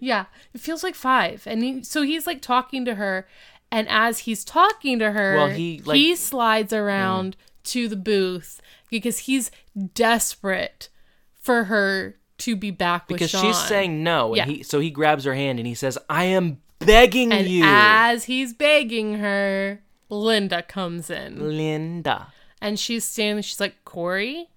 [0.00, 0.24] Yeah.
[0.52, 1.46] It feels like five.
[1.46, 3.28] And he, so he's like talking to her.
[3.72, 8.60] And as he's talking to her, Well, he, like- he slides around to the booth
[8.90, 9.50] because he's
[9.94, 10.88] desperate
[11.34, 13.44] for her to be back with because Shawn.
[13.44, 14.44] she's saying no and Yeah.
[14.46, 18.24] he so he grabs her hand and he says i am begging and you as
[18.24, 21.38] he's begging her, Linda comes in.
[21.56, 22.28] linda
[22.62, 24.48] And she's standing, she's like, Cory?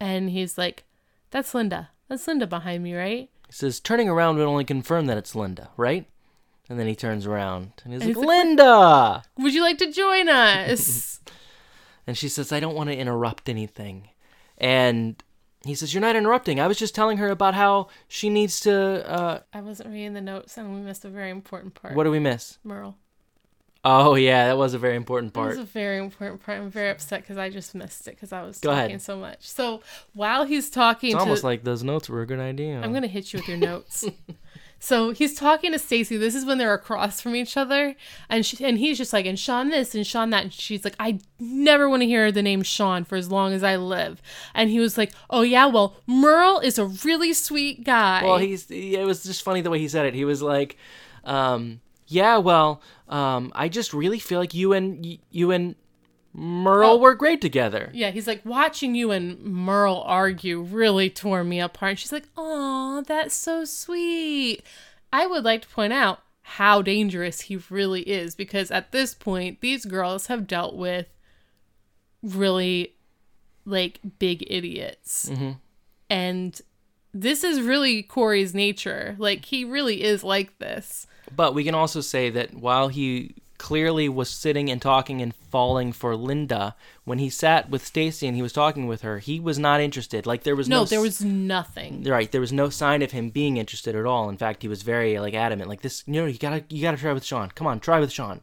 [0.00, 0.84] And he's like,
[1.30, 1.90] That's Linda.
[2.08, 3.28] That's Linda behind me, right?
[3.46, 6.06] he says turning around would only confirm that it's linda right
[6.68, 10.28] and then he turns around and he's And like linda Would you like to join
[10.28, 11.20] us?
[12.06, 14.08] and she says i don't want to interrupt anything
[14.58, 15.22] and
[15.64, 18.72] he says you're not interrupting i was just telling her about how she needs to
[19.10, 21.94] uh I wasn't reading the notes and we missed a very important part.
[21.94, 22.96] what do we miss Merle.
[23.84, 26.58] oh yeah that was a very important That was part a very important part.
[26.60, 29.02] I'm very upset because I just missed it because I was Go talking ahead.
[29.02, 29.48] so much.
[29.48, 29.82] So
[30.14, 33.06] while he's talking it's to almost like those notes were a good idea I'm gonna
[33.06, 34.04] hit you with your notes.
[34.78, 36.16] so he's talking to Stacy.
[36.16, 37.96] This is when they're across from each other,
[38.28, 40.44] and she, and he's just like, and Shawn this and Shawn that.
[40.44, 43.62] And she's like, I never want to hear the name Shawn for as long as
[43.62, 44.22] I live.
[44.54, 48.22] And he was like, Oh yeah, well Merle is a really sweet guy.
[48.24, 50.14] Well, he's it was just funny the way he said it.
[50.14, 50.76] He was like,
[51.24, 55.74] um, "Yeah, well, um, I just really feel like you and you and
[56.32, 56.96] Merle Oh.
[56.98, 61.90] were great together." yeah, he's like watching you and Merle argue really tore me apart.
[61.90, 64.62] And she's like, "Oh, that's so sweet."
[65.12, 69.60] I would like to point out how dangerous he really is because at this point,
[69.60, 71.06] these girls have dealt with
[72.22, 72.94] really
[73.64, 75.52] like big idiots, mm-hmm.
[76.08, 76.60] and
[77.14, 79.16] this is really Cory's nature.
[79.18, 81.06] Like he really is like this.
[81.34, 85.92] But we can also say that while he clearly was sitting and talking and falling
[85.92, 89.58] for Linda, when he sat with Stacy and he was talking with her, he was
[89.58, 90.26] not interested.
[90.26, 92.04] Like there was no, No, there was nothing.
[92.04, 92.30] right.
[92.30, 94.28] There was no sign of him being interested at all.
[94.28, 95.68] In fact, he was very like adamant.
[95.68, 97.50] Like this, you know, you gotta you gotta try with Shawn.
[97.50, 98.40] Come on, try with Shawn.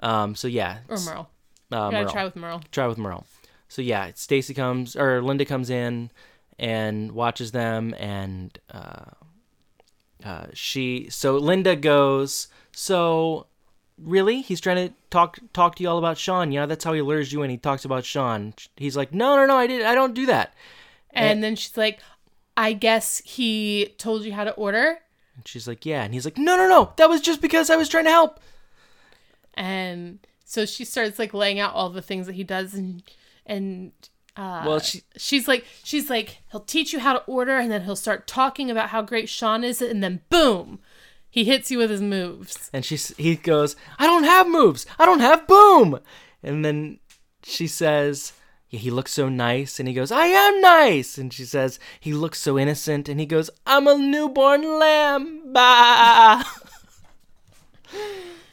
[0.00, 0.34] Um.
[0.34, 0.78] So yeah.
[0.88, 1.28] Or Merle.
[1.70, 2.10] Uh, Merle.
[2.10, 2.62] try with Merle.
[2.72, 3.26] try with Merle.
[3.68, 6.10] So yeah, Stacy comes or Linda comes in
[6.58, 9.04] and watches them, and uh,
[10.24, 11.08] uh, she.
[11.10, 12.48] So Linda goes.
[12.72, 13.46] So
[14.02, 16.52] really, he's trying to talk talk to you all about Shawn.
[16.52, 17.50] Yeah, that's how he lures you in.
[17.50, 18.54] He talks about Shawn.
[18.76, 19.82] He's like, no, no, no, I did.
[19.82, 20.54] I don't do that.
[21.12, 22.00] And then she's like,
[22.56, 24.98] I guess he told you how to order.
[25.36, 26.02] And she's like, yeah.
[26.04, 26.92] And he's like, no, no, no.
[26.96, 28.38] That was just because I was trying to help.
[29.54, 33.02] And so she starts like laying out all the things that he does and
[33.46, 33.92] and
[34.36, 37.82] uh Well, she- she's like she's like he'll teach you how to order and then
[37.84, 40.78] he'll start talking about how great Shawn is and then boom
[41.30, 42.70] he hits you with his moves.
[42.72, 44.86] And she he goes, I don't have moves.
[44.98, 46.00] I don't have boom.
[46.42, 46.98] And then
[47.42, 48.32] she says,
[48.70, 49.78] yeah, he looks so nice.
[49.78, 51.18] And he goes, I am nice.
[51.18, 53.08] And she says, he looks so innocent.
[53.08, 55.52] And he goes, I'm a newborn lamb.
[55.52, 56.44] Bah.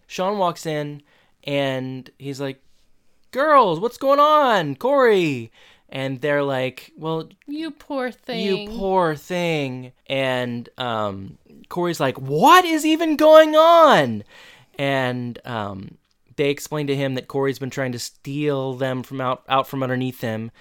[0.08, 1.04] Shawn walks in
[1.44, 2.62] and he's like,
[3.32, 4.76] girls, what's going on?
[4.76, 5.52] Cory.
[5.90, 8.46] And they're like, well, You poor thing.
[8.46, 9.94] you poor thing.
[10.08, 11.38] And um,
[11.70, 14.24] Cory's like, What is even going on?
[14.78, 15.98] And um,
[16.36, 19.82] they explain to him that Cory's been trying to steal them from out, out from
[19.82, 20.52] underneath him.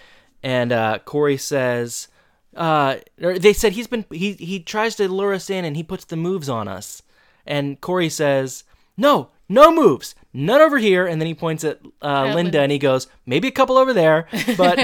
[0.43, 2.09] And uh, Cory says,
[2.55, 6.05] uh, they said he's been he he tries to lure us in and he puts
[6.07, 7.03] the moves on us.
[7.45, 8.65] And Cory says,
[8.97, 12.79] "No, no moves, none over here." And then he points at uh, Linda and he
[12.79, 14.79] goes, "Maybe a couple over there." But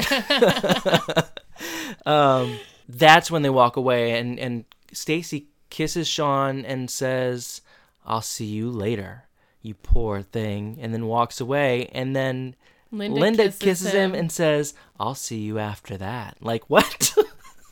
[2.06, 2.58] um,
[2.88, 7.62] that's when they walk away and and Stacy kisses Shawn and says,
[8.04, 9.24] "I'll see you later,
[9.62, 11.88] you poor thing," and then walks away.
[11.92, 12.54] And then
[12.92, 14.14] Linda, Linda, kisses, kisses, him.
[14.14, 17.14] and says, "I'll see you after that." Like what?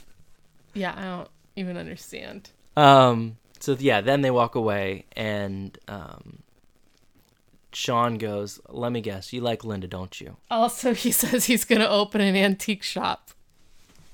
[0.74, 2.50] yeah, I don't even understand.
[2.76, 3.36] um.
[3.60, 6.38] So yeah, then they walk away, and um,
[7.72, 11.88] Shawn goes, "Let me guess, you like Linda, don't you?" Also, he says he's gonna
[11.88, 13.30] open an antique shop.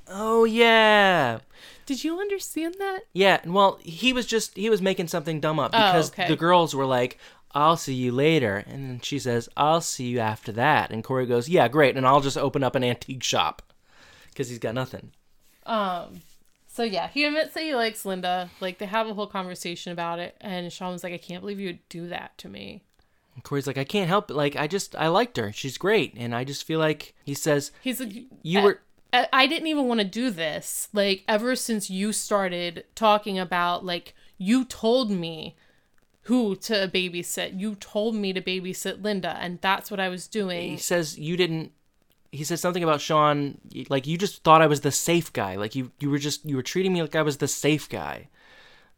[0.09, 1.41] Oh yeah.
[1.85, 3.01] Did you understand that?
[3.13, 6.29] Yeah, well, he was just he was making something dumb up Oh, because okay.
[6.29, 7.19] the girls were like,
[7.53, 11.27] "I'll see you later," and then she says, "I'll see you after that," and Cory
[11.27, 13.63] goes, "Yeah, great," and I'll just open up an antique shop
[14.29, 15.13] because he's got nothing.
[15.65, 16.23] Um,
[16.69, 18.51] so yeah, he admits that he likes Linda.
[18.61, 21.59] Like they have a whole conversation about it, and Shawn was like, "I can't believe
[21.61, 22.83] you would do that to me."
[23.37, 24.35] And Cory's like, "I can't help it.
[24.35, 25.53] Like, I just I liked her.
[25.53, 28.13] She's great," and I just feel like he says, He's like,
[28.43, 28.81] You "I- were-
[29.13, 30.89] I, I didn't even want to do this.
[30.93, 35.55] Like ever since you started talking about like you told me
[36.23, 37.61] who to babysit.
[37.61, 40.71] You told me to babysit Linda, and that's what I was doing.
[40.71, 41.73] he says you didn't."
[42.33, 43.59] He says something about Shawn,
[43.89, 45.55] like you just thought I was the safe guy.
[45.55, 48.29] Like you, you were just you were treating me like I was the safe guy.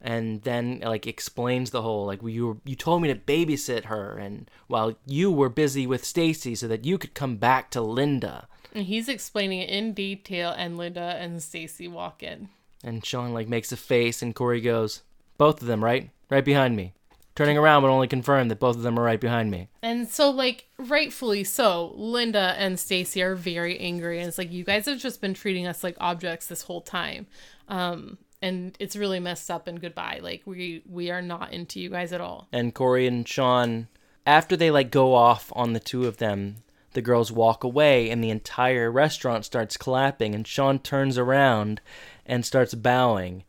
[0.00, 4.16] And then like explains the whole like you were, you told me to babysit her
[4.16, 8.46] and while you were busy with Stacy so that you could come back to Linda
[8.74, 12.48] And he's explaining it in detail, and Linda and Stacy walk in.
[12.84, 15.02] and Shawn like makes a face and Cory goes
[15.36, 16.92] both of them right right behind me
[17.34, 20.30] turning around would only confirm that both of them are right behind me And so,
[20.30, 24.18] like, rightfully so, Linda and Stacy are very angry.
[24.18, 27.26] And it's like, you guys have just been treating us like objects this whole time.
[27.68, 30.20] Um, and it's really messed up and goodbye.
[30.22, 32.48] Like, we, we are not into you guys at all.
[32.52, 33.88] and Cory and Shawn
[34.26, 36.56] after they like go off on the two of them
[36.92, 41.80] the girls walk away and the entire restaurant starts clapping and Shawn turns around
[42.26, 43.44] and starts bowing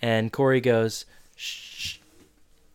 [0.00, 1.04] and Cory goes
[1.36, 1.98] Shh,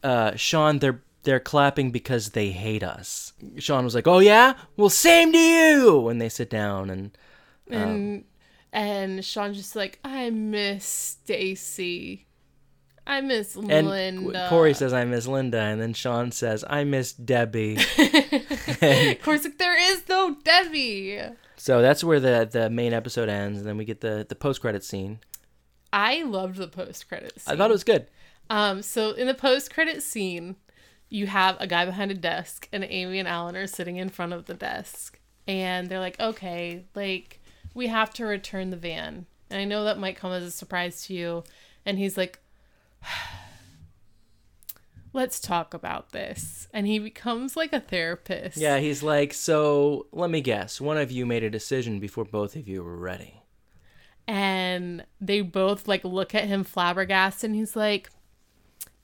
[0.03, 3.33] uh Shawn they're they're clapping because they hate us.
[3.57, 4.53] Shawn was like, "Oh yeah?
[4.77, 7.11] Well, same to you." When they sit down and
[7.69, 8.23] And,
[8.71, 12.25] and Shawn's just like, I miss Stacy.
[13.09, 14.45] I miss and Linda.
[14.49, 17.77] Cory says, "I miss Linda," and then Shawn says, "I miss Debbie."
[19.23, 21.19] Cory's like, there is no Debbie.
[21.55, 24.61] so that's where the the main episode ends, and then we get the the post
[24.61, 25.19] credit scene.
[25.91, 27.45] I loved the post credits.
[27.45, 27.53] Scene.
[27.55, 28.05] I thought it was good.
[28.51, 30.57] Um, so in the post credit scene,
[31.09, 34.33] you have a guy behind a desk, and Amy and Alan are sitting in front
[34.33, 37.38] of the desk, and they're like, "Okay, like
[37.79, 41.01] we have to return the van." And I know that might come as a surprise
[41.07, 41.43] to you,
[41.85, 42.37] and he's like,
[45.13, 48.57] "Let's talk about this," and he becomes like a therapist.
[48.57, 50.79] Yeah, he's like, so let me guess.
[50.79, 53.41] One of you made a decision before both of you were ready.
[54.27, 58.11] and they both like look at him flabbergasted and he's like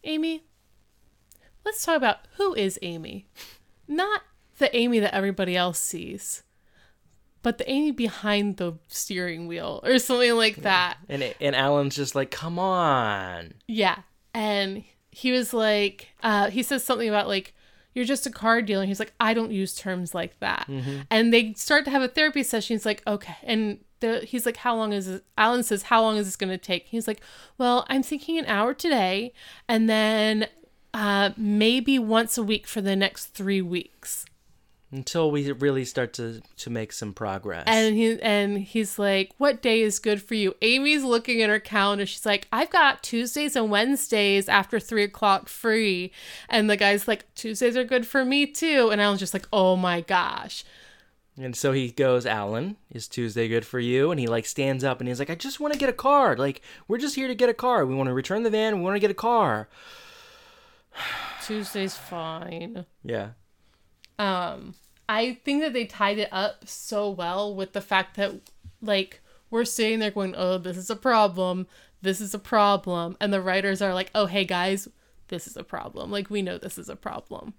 [0.04, 0.44] amy
[1.66, 3.26] let's talk about who is amy
[3.88, 4.22] not
[4.60, 6.44] the amy that everybody else sees
[7.46, 11.96] but the amy behind the steering wheel or something like that And it, and Alan's
[11.96, 13.54] just like, come on.
[13.68, 14.00] yeah.
[14.34, 17.54] And he was like, uh, he says something about like,
[17.94, 18.86] you're just a car dealer.
[18.86, 20.68] He's like, I don't use terms like that.
[21.12, 22.74] And they start to have a therapy session.
[22.74, 23.38] He's like, okay.
[23.44, 25.24] And the, he's like, how long is it?
[25.38, 26.88] Alan says, how long is this going to take?
[26.88, 27.22] He's like,
[27.60, 29.34] well, I'm thinking an hour today
[29.70, 30.48] and then
[30.96, 34.26] uh, maybe once a week for the next three weeks.
[34.92, 37.66] Until we really start to to make some progress.
[37.68, 41.60] And he and he's like, "What day is good for you?" Amy's looking at her
[41.60, 42.06] calendar.
[42.06, 46.12] She's like, "I've got Tuesdays and Wednesdays after three o'clock free."
[46.48, 49.48] And the guy's like, "Tuesdays are good for me too." And I was just like,
[49.52, 50.64] "Oh my gosh!"
[51.38, 54.10] And so he goes, Alan, is Tuesday good for you?
[54.10, 56.38] And he like stands up and he's like, I just want to get a car.
[56.38, 57.86] Like, we're just here to get a car.
[57.86, 58.78] We want to return the van.
[58.78, 59.68] We want to get a car.
[61.46, 62.86] Tuesday's fine.
[63.04, 63.32] Yeah.
[64.18, 64.76] Um,
[65.08, 68.34] I think that they tied it up so well with the fact that
[68.82, 71.68] like we're sitting there going, "Oh, this is a problem.
[72.02, 74.88] This is a problem," and the writers are like, "Oh, hey guys,
[75.28, 76.12] this is a problem.
[76.12, 77.54] Like we know this is a problem."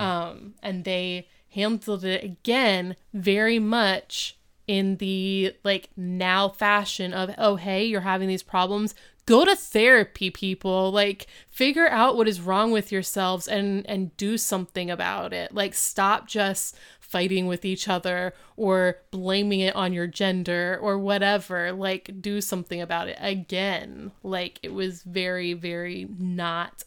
[0.00, 4.36] Um, and they handled it again very much
[4.68, 8.94] in the like now fashion of, "Oh, hey, you're having these problems."
[9.26, 10.90] Go to therapy, people.
[10.92, 15.52] Like figure out what is wrong with yourselves and and do something about it.
[15.52, 21.72] Like stop just fighting with each other or blaming it on your gender or whatever.
[21.72, 24.12] Like do something about it again.
[24.22, 26.84] Like it was very very not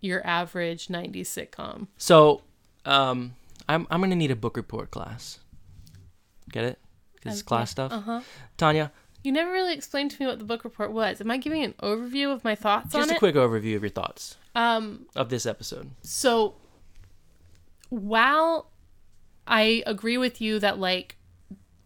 [0.00, 1.88] your average 90s sitcom.
[1.96, 2.42] So,
[2.84, 3.34] um,
[3.68, 5.40] I'm I'm gonna need a book report class.
[6.50, 6.78] Get it?
[7.24, 7.92] It's class stuff.
[7.92, 8.20] Uh-huh.
[8.56, 8.92] Tanya,
[9.22, 11.20] You never really explained to me what the book report was.
[11.20, 13.04] Am I giving an overview of my thoughts on it?
[13.04, 15.90] just a quick overview of your thoughts um of this episode.
[16.02, 16.54] So
[17.90, 18.70] while
[19.46, 21.16] I agree with you that like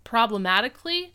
[0.05, 1.13] problematically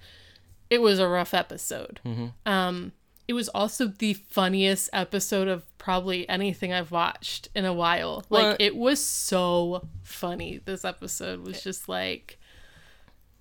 [0.69, 1.99] it was a rough episode.
[2.45, 2.91] Um
[3.27, 8.23] it was also the funniest episode of probably anything I've watched in a while.
[8.30, 10.61] Well- like it was so funny.
[10.64, 12.37] This episode was just like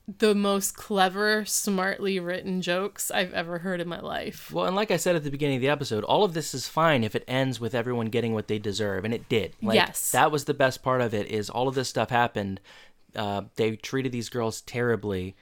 [0.08, 4.52] the most clever, smartly written jokes I've ever heard in my life.
[4.52, 6.68] Well, and like I said at the beginning of the episode, all of this is
[6.68, 9.54] fine if it ends with everyone getting what they deserve, and it did.
[9.60, 10.12] Like, Yes.
[10.12, 11.26] that was the best part of it.
[11.26, 12.60] Is all of this stuff happened.
[13.16, 15.34] Uh, they treated these girls terribly.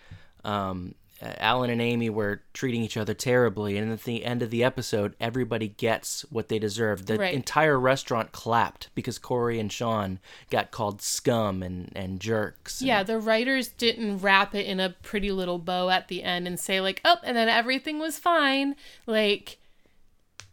[0.45, 0.95] Um,
[1.25, 4.63] uh, Alan and Amy were treating each other terribly, and at the end of the
[4.63, 7.07] episode, everybody gets what they deserve.
[7.07, 7.33] The Right.
[7.35, 10.19] entire restaurant clapped because Cory and Shawn
[10.51, 12.81] got called scum and and jerks.
[12.81, 16.47] and- Yeah, the writers didn't wrap it in a pretty little bow at the end
[16.47, 18.77] and say like, "Oh, and then everything was fine."
[19.07, 19.59] Like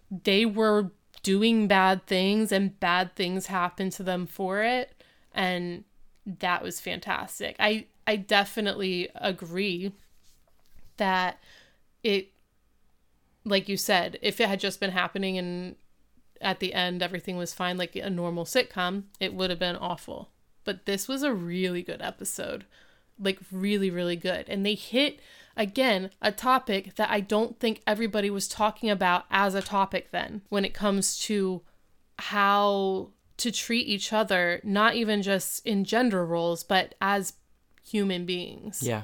[0.10, 0.92] they were
[1.24, 4.94] doing bad things and bad things happened to them for it,
[5.34, 5.84] and
[6.26, 7.56] that was fantastic.
[7.60, 9.92] I I definitely agree
[11.02, 11.40] that
[12.04, 12.30] it
[13.44, 15.76] like you said, if it had just been happening and
[16.40, 20.30] at the end everything was fine like a normal sitcom, it would have been awful.
[20.64, 22.66] But this was a really good episode.
[23.20, 24.48] Like really really good.
[24.48, 25.20] And they hit
[25.58, 30.44] again a topic that I don't think everybody was talking about as a topic then
[30.50, 31.64] when it comes to
[32.20, 37.34] how to treat each other, not even just in gender roles, but as
[37.84, 39.04] human beings yeah.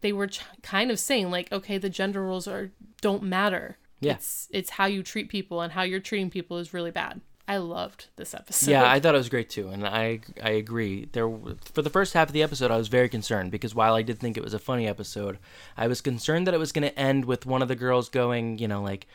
[0.00, 2.70] They were ch- kind of saying like okay the gender roles are
[3.00, 4.14] don't matter Yeah.
[4.14, 7.56] it's it's how you treat people and how you're treating people is really bad i
[7.56, 11.08] loved this episode Yeah, I thought it was great too, and I I agree.
[11.12, 11.30] There
[11.72, 14.18] for the first half of the episode, I was very concerned because while I did
[14.20, 15.38] think it was a funny episode,
[15.74, 18.58] I was concerned that it was going to end with one of the girls going,
[18.58, 19.06] you know, like,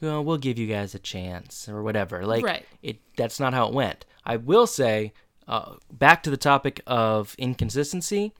[0.00, 2.24] well, we'll give you guys a chance or whatever.
[2.24, 2.64] Like, Right.
[2.82, 4.06] it that's not how it went.
[4.24, 5.12] I will say,
[5.46, 8.32] uh, back to the topic of inconsistency.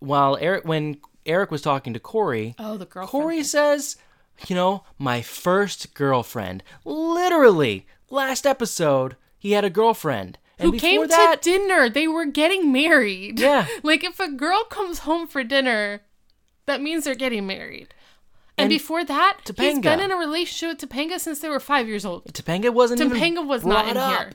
[0.00, 3.96] While Eric, when Eric was talking to Cory, oh the girl Cory says,
[4.46, 6.62] you know, my first girlfriend.
[6.84, 10.38] Literally, last episode, he had a girlfriend.
[10.58, 13.66] And who came that, to dinner they were getting married Yeah.
[13.82, 16.02] like if a girl comes home for dinner
[16.66, 17.94] that means they're getting married
[18.58, 19.82] and, And before that he's Topanga.
[19.82, 23.16] been in a relationship with Topanga since they were five years old Topanga wasn't even
[23.16, 24.20] Topanga was not in up.
[24.20, 24.32] here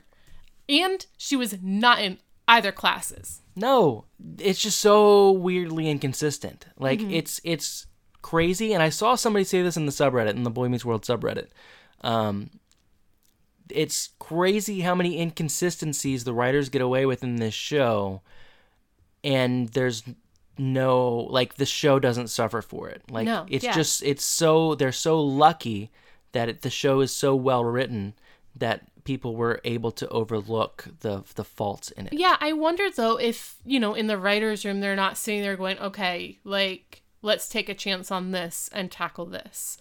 [0.84, 2.18] and she was not in
[2.48, 4.06] either classes No,
[4.40, 6.66] it's just so weirdly inconsistent.
[6.78, 7.12] Like Mm-hmm.
[7.12, 7.88] it's it's
[8.22, 8.74] crazy.
[8.74, 11.48] And I saw somebody say this in the subreddit, in the Boy Meets World subreddit.
[12.02, 12.50] Um,
[13.70, 18.22] it's crazy how many inconsistencies the writers get away with in this show,
[19.24, 20.04] and there's
[20.58, 23.02] no like the show doesn't suffer for it.
[23.10, 23.74] Like No, it's yeah.
[23.74, 25.92] just it's so they're so lucky
[26.34, 28.14] that it, the show is so well written
[28.56, 32.14] that people were able to overlook the the faults in it.
[32.14, 35.56] Yeah, I wonder though if, you know, in the writer's room, they're not sitting there
[35.56, 39.78] going, okay, like, let's take a chance on this and tackle this.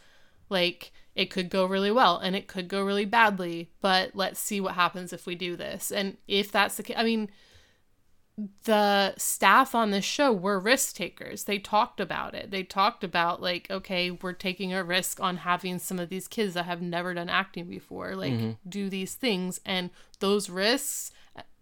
[0.48, 4.60] Like, it could go really well and it could go really badly, but let's see
[4.60, 5.90] what happens if we do this.
[5.90, 7.30] And if that's the case, I mean,
[8.64, 11.44] the staff on the show were risk takers.
[11.44, 12.50] They talked about it.
[12.50, 16.54] They talked about, like, okay, we're taking a risk on having some of these kids
[16.54, 18.68] that have never done acting before, like, mm-hmm.
[18.68, 19.60] do these things.
[19.64, 21.12] And those risks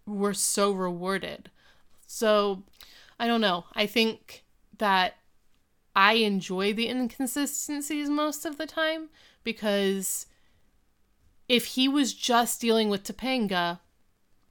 [0.07, 1.51] were so rewarded.
[2.07, 2.63] So,
[3.19, 3.65] I don't know.
[3.75, 4.43] I think
[4.79, 5.17] that
[5.95, 9.09] I enjoy the inconsistencies most of the time
[9.43, 10.25] because
[11.47, 13.79] if he was just dealing with Topanga,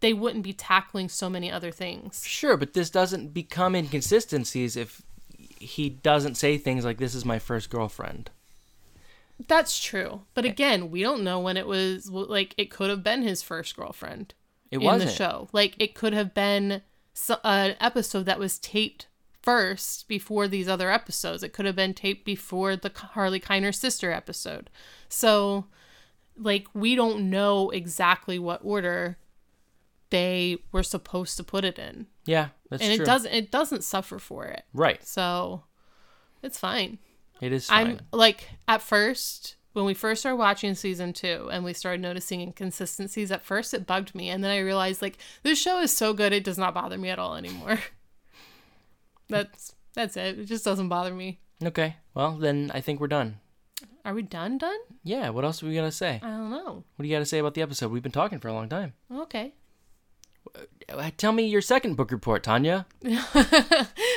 [0.02, 2.26] they wouldn't be tackling so many other things.
[2.26, 5.00] Sure, but this doesn't become inconsistencies if
[5.38, 8.30] he doesn't say things like this is my first girlfriend.
[9.46, 10.22] That's true.
[10.34, 10.48] But eh.
[10.48, 14.34] again, we don't know when it was like it could have been his first girlfriend
[14.70, 15.10] It in wasn't.
[15.10, 15.48] the show.
[15.52, 16.82] Like it could have been
[17.14, 19.06] so, an episode that was taped
[19.40, 21.44] first before these other episodes.
[21.44, 24.68] It could have been taped before the Harley Keiner sister episode.
[25.08, 25.66] So
[26.36, 29.16] like we don't know exactly what order
[30.12, 32.06] they were supposed to put it in.
[32.26, 32.90] Yeah, that's true.
[32.90, 33.02] and true.
[33.02, 34.62] it doesn't it doesn't suffer for it.
[34.74, 35.02] Right.
[35.02, 35.64] So
[36.42, 36.98] it's fine.
[37.40, 37.86] It is fine.
[37.86, 42.42] I'm like at first when we first started watching season two and we started noticing
[42.42, 46.12] inconsistencies, at first it bugged me, and then I realized like this show is so
[46.12, 47.80] good it does not bother me at all anymore.
[49.30, 50.38] that's that's it.
[50.38, 51.40] It just doesn't bother me.
[51.64, 51.96] Okay.
[52.12, 53.40] Well, then I think we're done.
[54.04, 54.58] Are we done?
[54.58, 54.78] Done?
[55.04, 56.20] Yeah, what else we got to say?
[56.22, 56.84] I don't know.
[56.96, 57.92] What do you got to say about the episode?
[57.92, 58.94] We've been talking for a long time.
[59.10, 59.54] Okay.
[60.54, 62.86] Uh, Tell me your second book report, Tanya.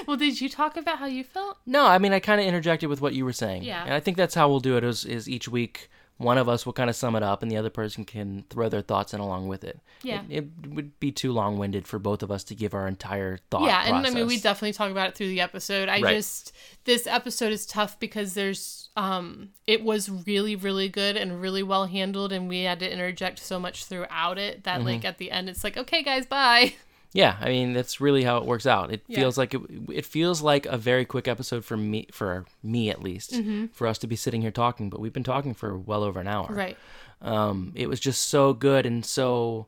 [0.07, 1.57] well, did you talk about how you felt?
[1.65, 3.63] No, I mean I kind of interjected with what you were saying.
[3.63, 3.83] Yeah.
[3.83, 4.83] And I think that's how we'll do it.
[4.83, 7.57] Is, is each week one of us will kind of sum it up, and the
[7.57, 9.79] other person can throw their thoughts in along with it.
[10.01, 10.21] Yeah.
[10.29, 13.39] It, it would be too long winded for both of us to give our entire
[13.51, 13.63] thought.
[13.63, 15.89] yeah, and I mean we definitely talk about it through the episode.
[15.89, 16.15] I Right.
[16.15, 16.53] just
[16.85, 21.85] this episode is tough because there's um it was really really good and really well
[21.87, 24.87] handled and we had to interject so much throughout it that Mm-hmm.
[24.87, 26.73] like at the end it's like okay guys bye.
[27.15, 28.91] Yeah, I mean that's really how it works out.
[28.91, 29.19] It Yeah.
[29.21, 29.61] feels like it,
[29.91, 33.67] it feels like a very quick episode for me, for me at least, Mm-hmm.
[33.73, 34.89] for us to be sitting here talking.
[34.89, 36.47] But we've been talking for well over an hour.
[36.49, 36.77] Right.
[37.21, 39.67] Um, it was just so good and so.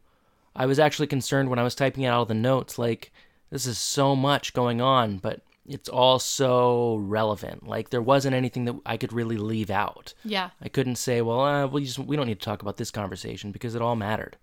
[0.55, 2.77] I was actually concerned when I was typing out all the notes.
[2.79, 3.11] Like
[3.51, 7.67] this is so much going on, but it's all so relevant.
[7.67, 10.13] Like there wasn't anything that I could really leave out.
[10.25, 10.49] Yeah.
[10.61, 13.51] I couldn't say, well, uh, we just we don't need to talk about this conversation
[13.51, 14.35] because it all mattered.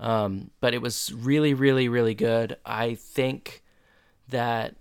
[0.00, 2.56] Um, but it was really, really, really good.
[2.64, 3.62] I think
[4.28, 4.74] that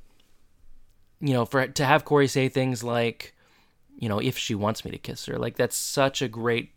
[1.24, 3.34] you know, for to have Cory say things like,
[3.98, 6.74] you know, if she wants me to kiss her, like that's such a great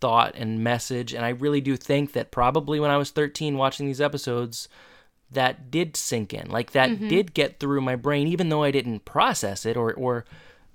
[0.00, 1.14] thought and message.
[1.14, 4.68] And I really do think that probably when I was 13 watching these episodes,
[5.30, 6.50] that did sink in.
[6.50, 10.26] Like that did get through my brain, even though I didn't process it or, or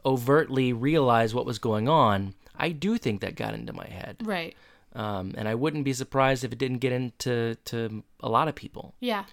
[0.03, 2.33] overtly realize what was going on.
[2.57, 4.17] I do think that got into my head.
[4.23, 4.55] Right.
[4.93, 8.55] Um, and I wouldn't be surprised if it didn't get into to a lot of
[8.55, 9.23] people Yeah.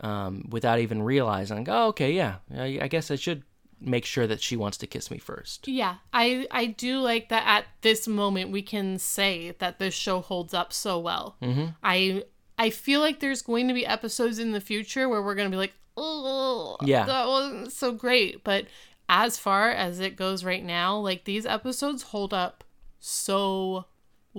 [0.00, 3.42] um, without even realizing, oh, okay, yeah, I, I guess I should
[3.80, 5.66] make sure that she wants to kiss me first.
[5.68, 5.96] Yeah.
[6.12, 10.52] I I do like that at this moment we can say that this show holds
[10.52, 11.36] up so well.
[11.40, 11.66] Mm-hmm.
[11.82, 12.24] I
[12.58, 15.54] I feel like there's going to be episodes in the future where we're going to
[15.54, 17.04] be like, "Oh, Yeah.
[17.06, 18.66] that wasn't so great." But
[19.08, 22.64] as far as it goes right now, like these episodes hold up
[22.98, 23.84] so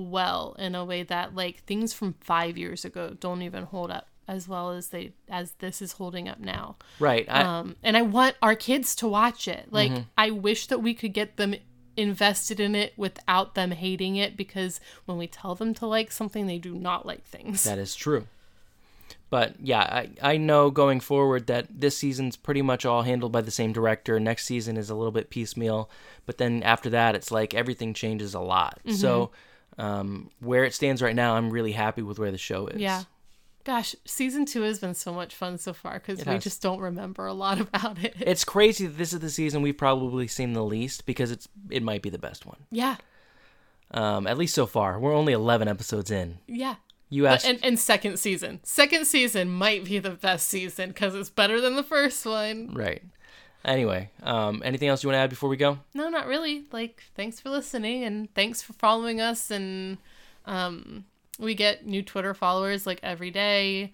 [0.05, 4.07] well in a way that like things from 5 years ago don't even hold up
[4.27, 6.75] as well as they as this is holding up now.
[6.99, 7.25] Right.
[7.27, 9.67] I, Um, and I want our kids to watch it.
[9.71, 10.01] Like, Mm-hmm.
[10.17, 11.55] I wish that we could get them
[11.97, 16.45] invested in it without them hating it because when we tell them to like something,
[16.47, 17.63] they do not like things.
[17.63, 18.27] That is true.
[19.31, 23.41] But yeah, I, I know going forward that this season's pretty much all handled by
[23.41, 24.19] the same director.
[24.19, 25.89] Next season is a little bit piecemeal,
[26.25, 28.79] but then after that, it's like everything changes a lot.
[28.91, 29.29] So
[29.77, 32.79] um, where it stands right now, I'm really happy with where the show is.
[32.81, 33.03] yeah.
[33.65, 36.43] Gosh, season two has been so much fun so far because we has.
[36.43, 38.15] just don't remember a lot about it.
[38.19, 41.83] It's crazy that this is the season we've probably seen the least because it's it
[41.83, 42.57] might be the best one.
[42.71, 42.95] yeah.
[43.91, 44.99] Um, at least so far.
[44.99, 46.37] We're only 11 episodes in.
[46.47, 46.75] Yeah.
[47.09, 47.45] You But, asked.
[47.47, 48.59] and, and second season.
[48.63, 52.71] Second season might be the best season because it's better than the first one.
[52.73, 53.01] right.
[53.65, 55.79] Anyway, um, anything else you want to add before we go?
[55.93, 56.63] No, not really.
[56.71, 59.51] Like, thanks for listening and thanks for following us.
[59.51, 59.97] And
[60.45, 61.05] um,
[61.37, 63.93] we get new Twitter followers like every day.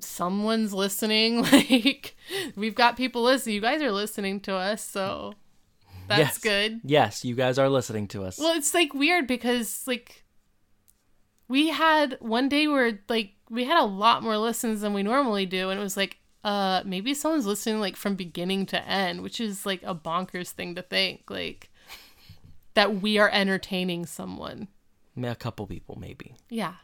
[0.00, 1.44] someone's listening.
[1.52, 2.16] Like
[2.56, 3.54] we've got people listening.
[3.56, 5.34] You guys are listening to us, so
[6.08, 6.38] that's yes.
[6.38, 6.80] good.
[6.84, 8.38] Yes, you guys are listening to us.
[8.38, 10.24] Well, it's like weird because like
[11.48, 15.46] we had one day where like we had a lot more listens than we normally
[15.46, 19.40] do, and it was like, uh, maybe someone's listening like from beginning to end, which
[19.40, 21.70] is like a bonkers thing to think, like
[22.74, 24.68] that we are entertaining someone.
[25.22, 26.34] a couple people maybe.
[26.48, 26.74] Yeah,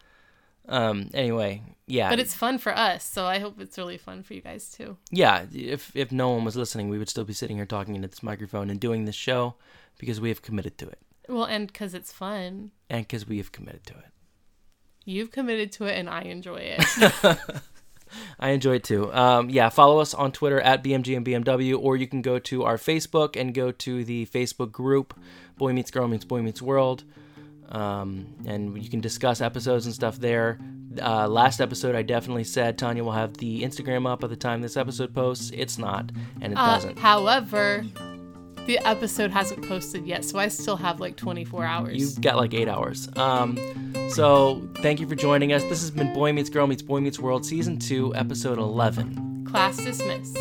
[0.69, 1.11] Um.
[1.15, 2.11] Anyway, yeah.
[2.11, 4.97] but it's fun for us, so I hope it's really fun for you guys too.
[5.11, 5.47] yeah.
[5.53, 8.23] If if no one was listening, we would still be sitting here talking into this
[8.23, 9.55] microphone and doing this show
[9.99, 10.99] because we have committed to it,
[11.29, 12.71] Well, and because it's fun.
[12.91, 14.05] and because we have committed to it.
[15.07, 16.85] You've committed to it, and I enjoy it.
[18.39, 19.13] I enjoy it too.
[19.13, 22.65] Um, yeah, follow us on Twitter at BMG and BMW, or you can go to
[22.65, 25.19] our Facebook and go to the Facebook group,
[25.57, 27.05] Boy Meets Girl Meets Boy Meets World,
[27.71, 30.59] um, and you can discuss episodes and stuff there.
[31.03, 34.63] Uh, last episode, I definitely said Tanya will have the Instagram up by the time
[34.63, 35.51] this episode posts.
[35.55, 36.11] It's not,
[36.41, 36.99] and it Uh, doesn't.
[36.99, 37.85] however,
[38.69, 41.97] the episode hasn't posted yet, so I still have like 24 hours.
[41.97, 43.09] You've got like eight hours.
[43.17, 43.59] Um,
[44.11, 45.63] so thank you for joining us.
[45.65, 49.47] This has been Boy Meets Girl Meets Boy Meets World, Season 2, Episode 11.
[49.51, 50.37] Class dismissed.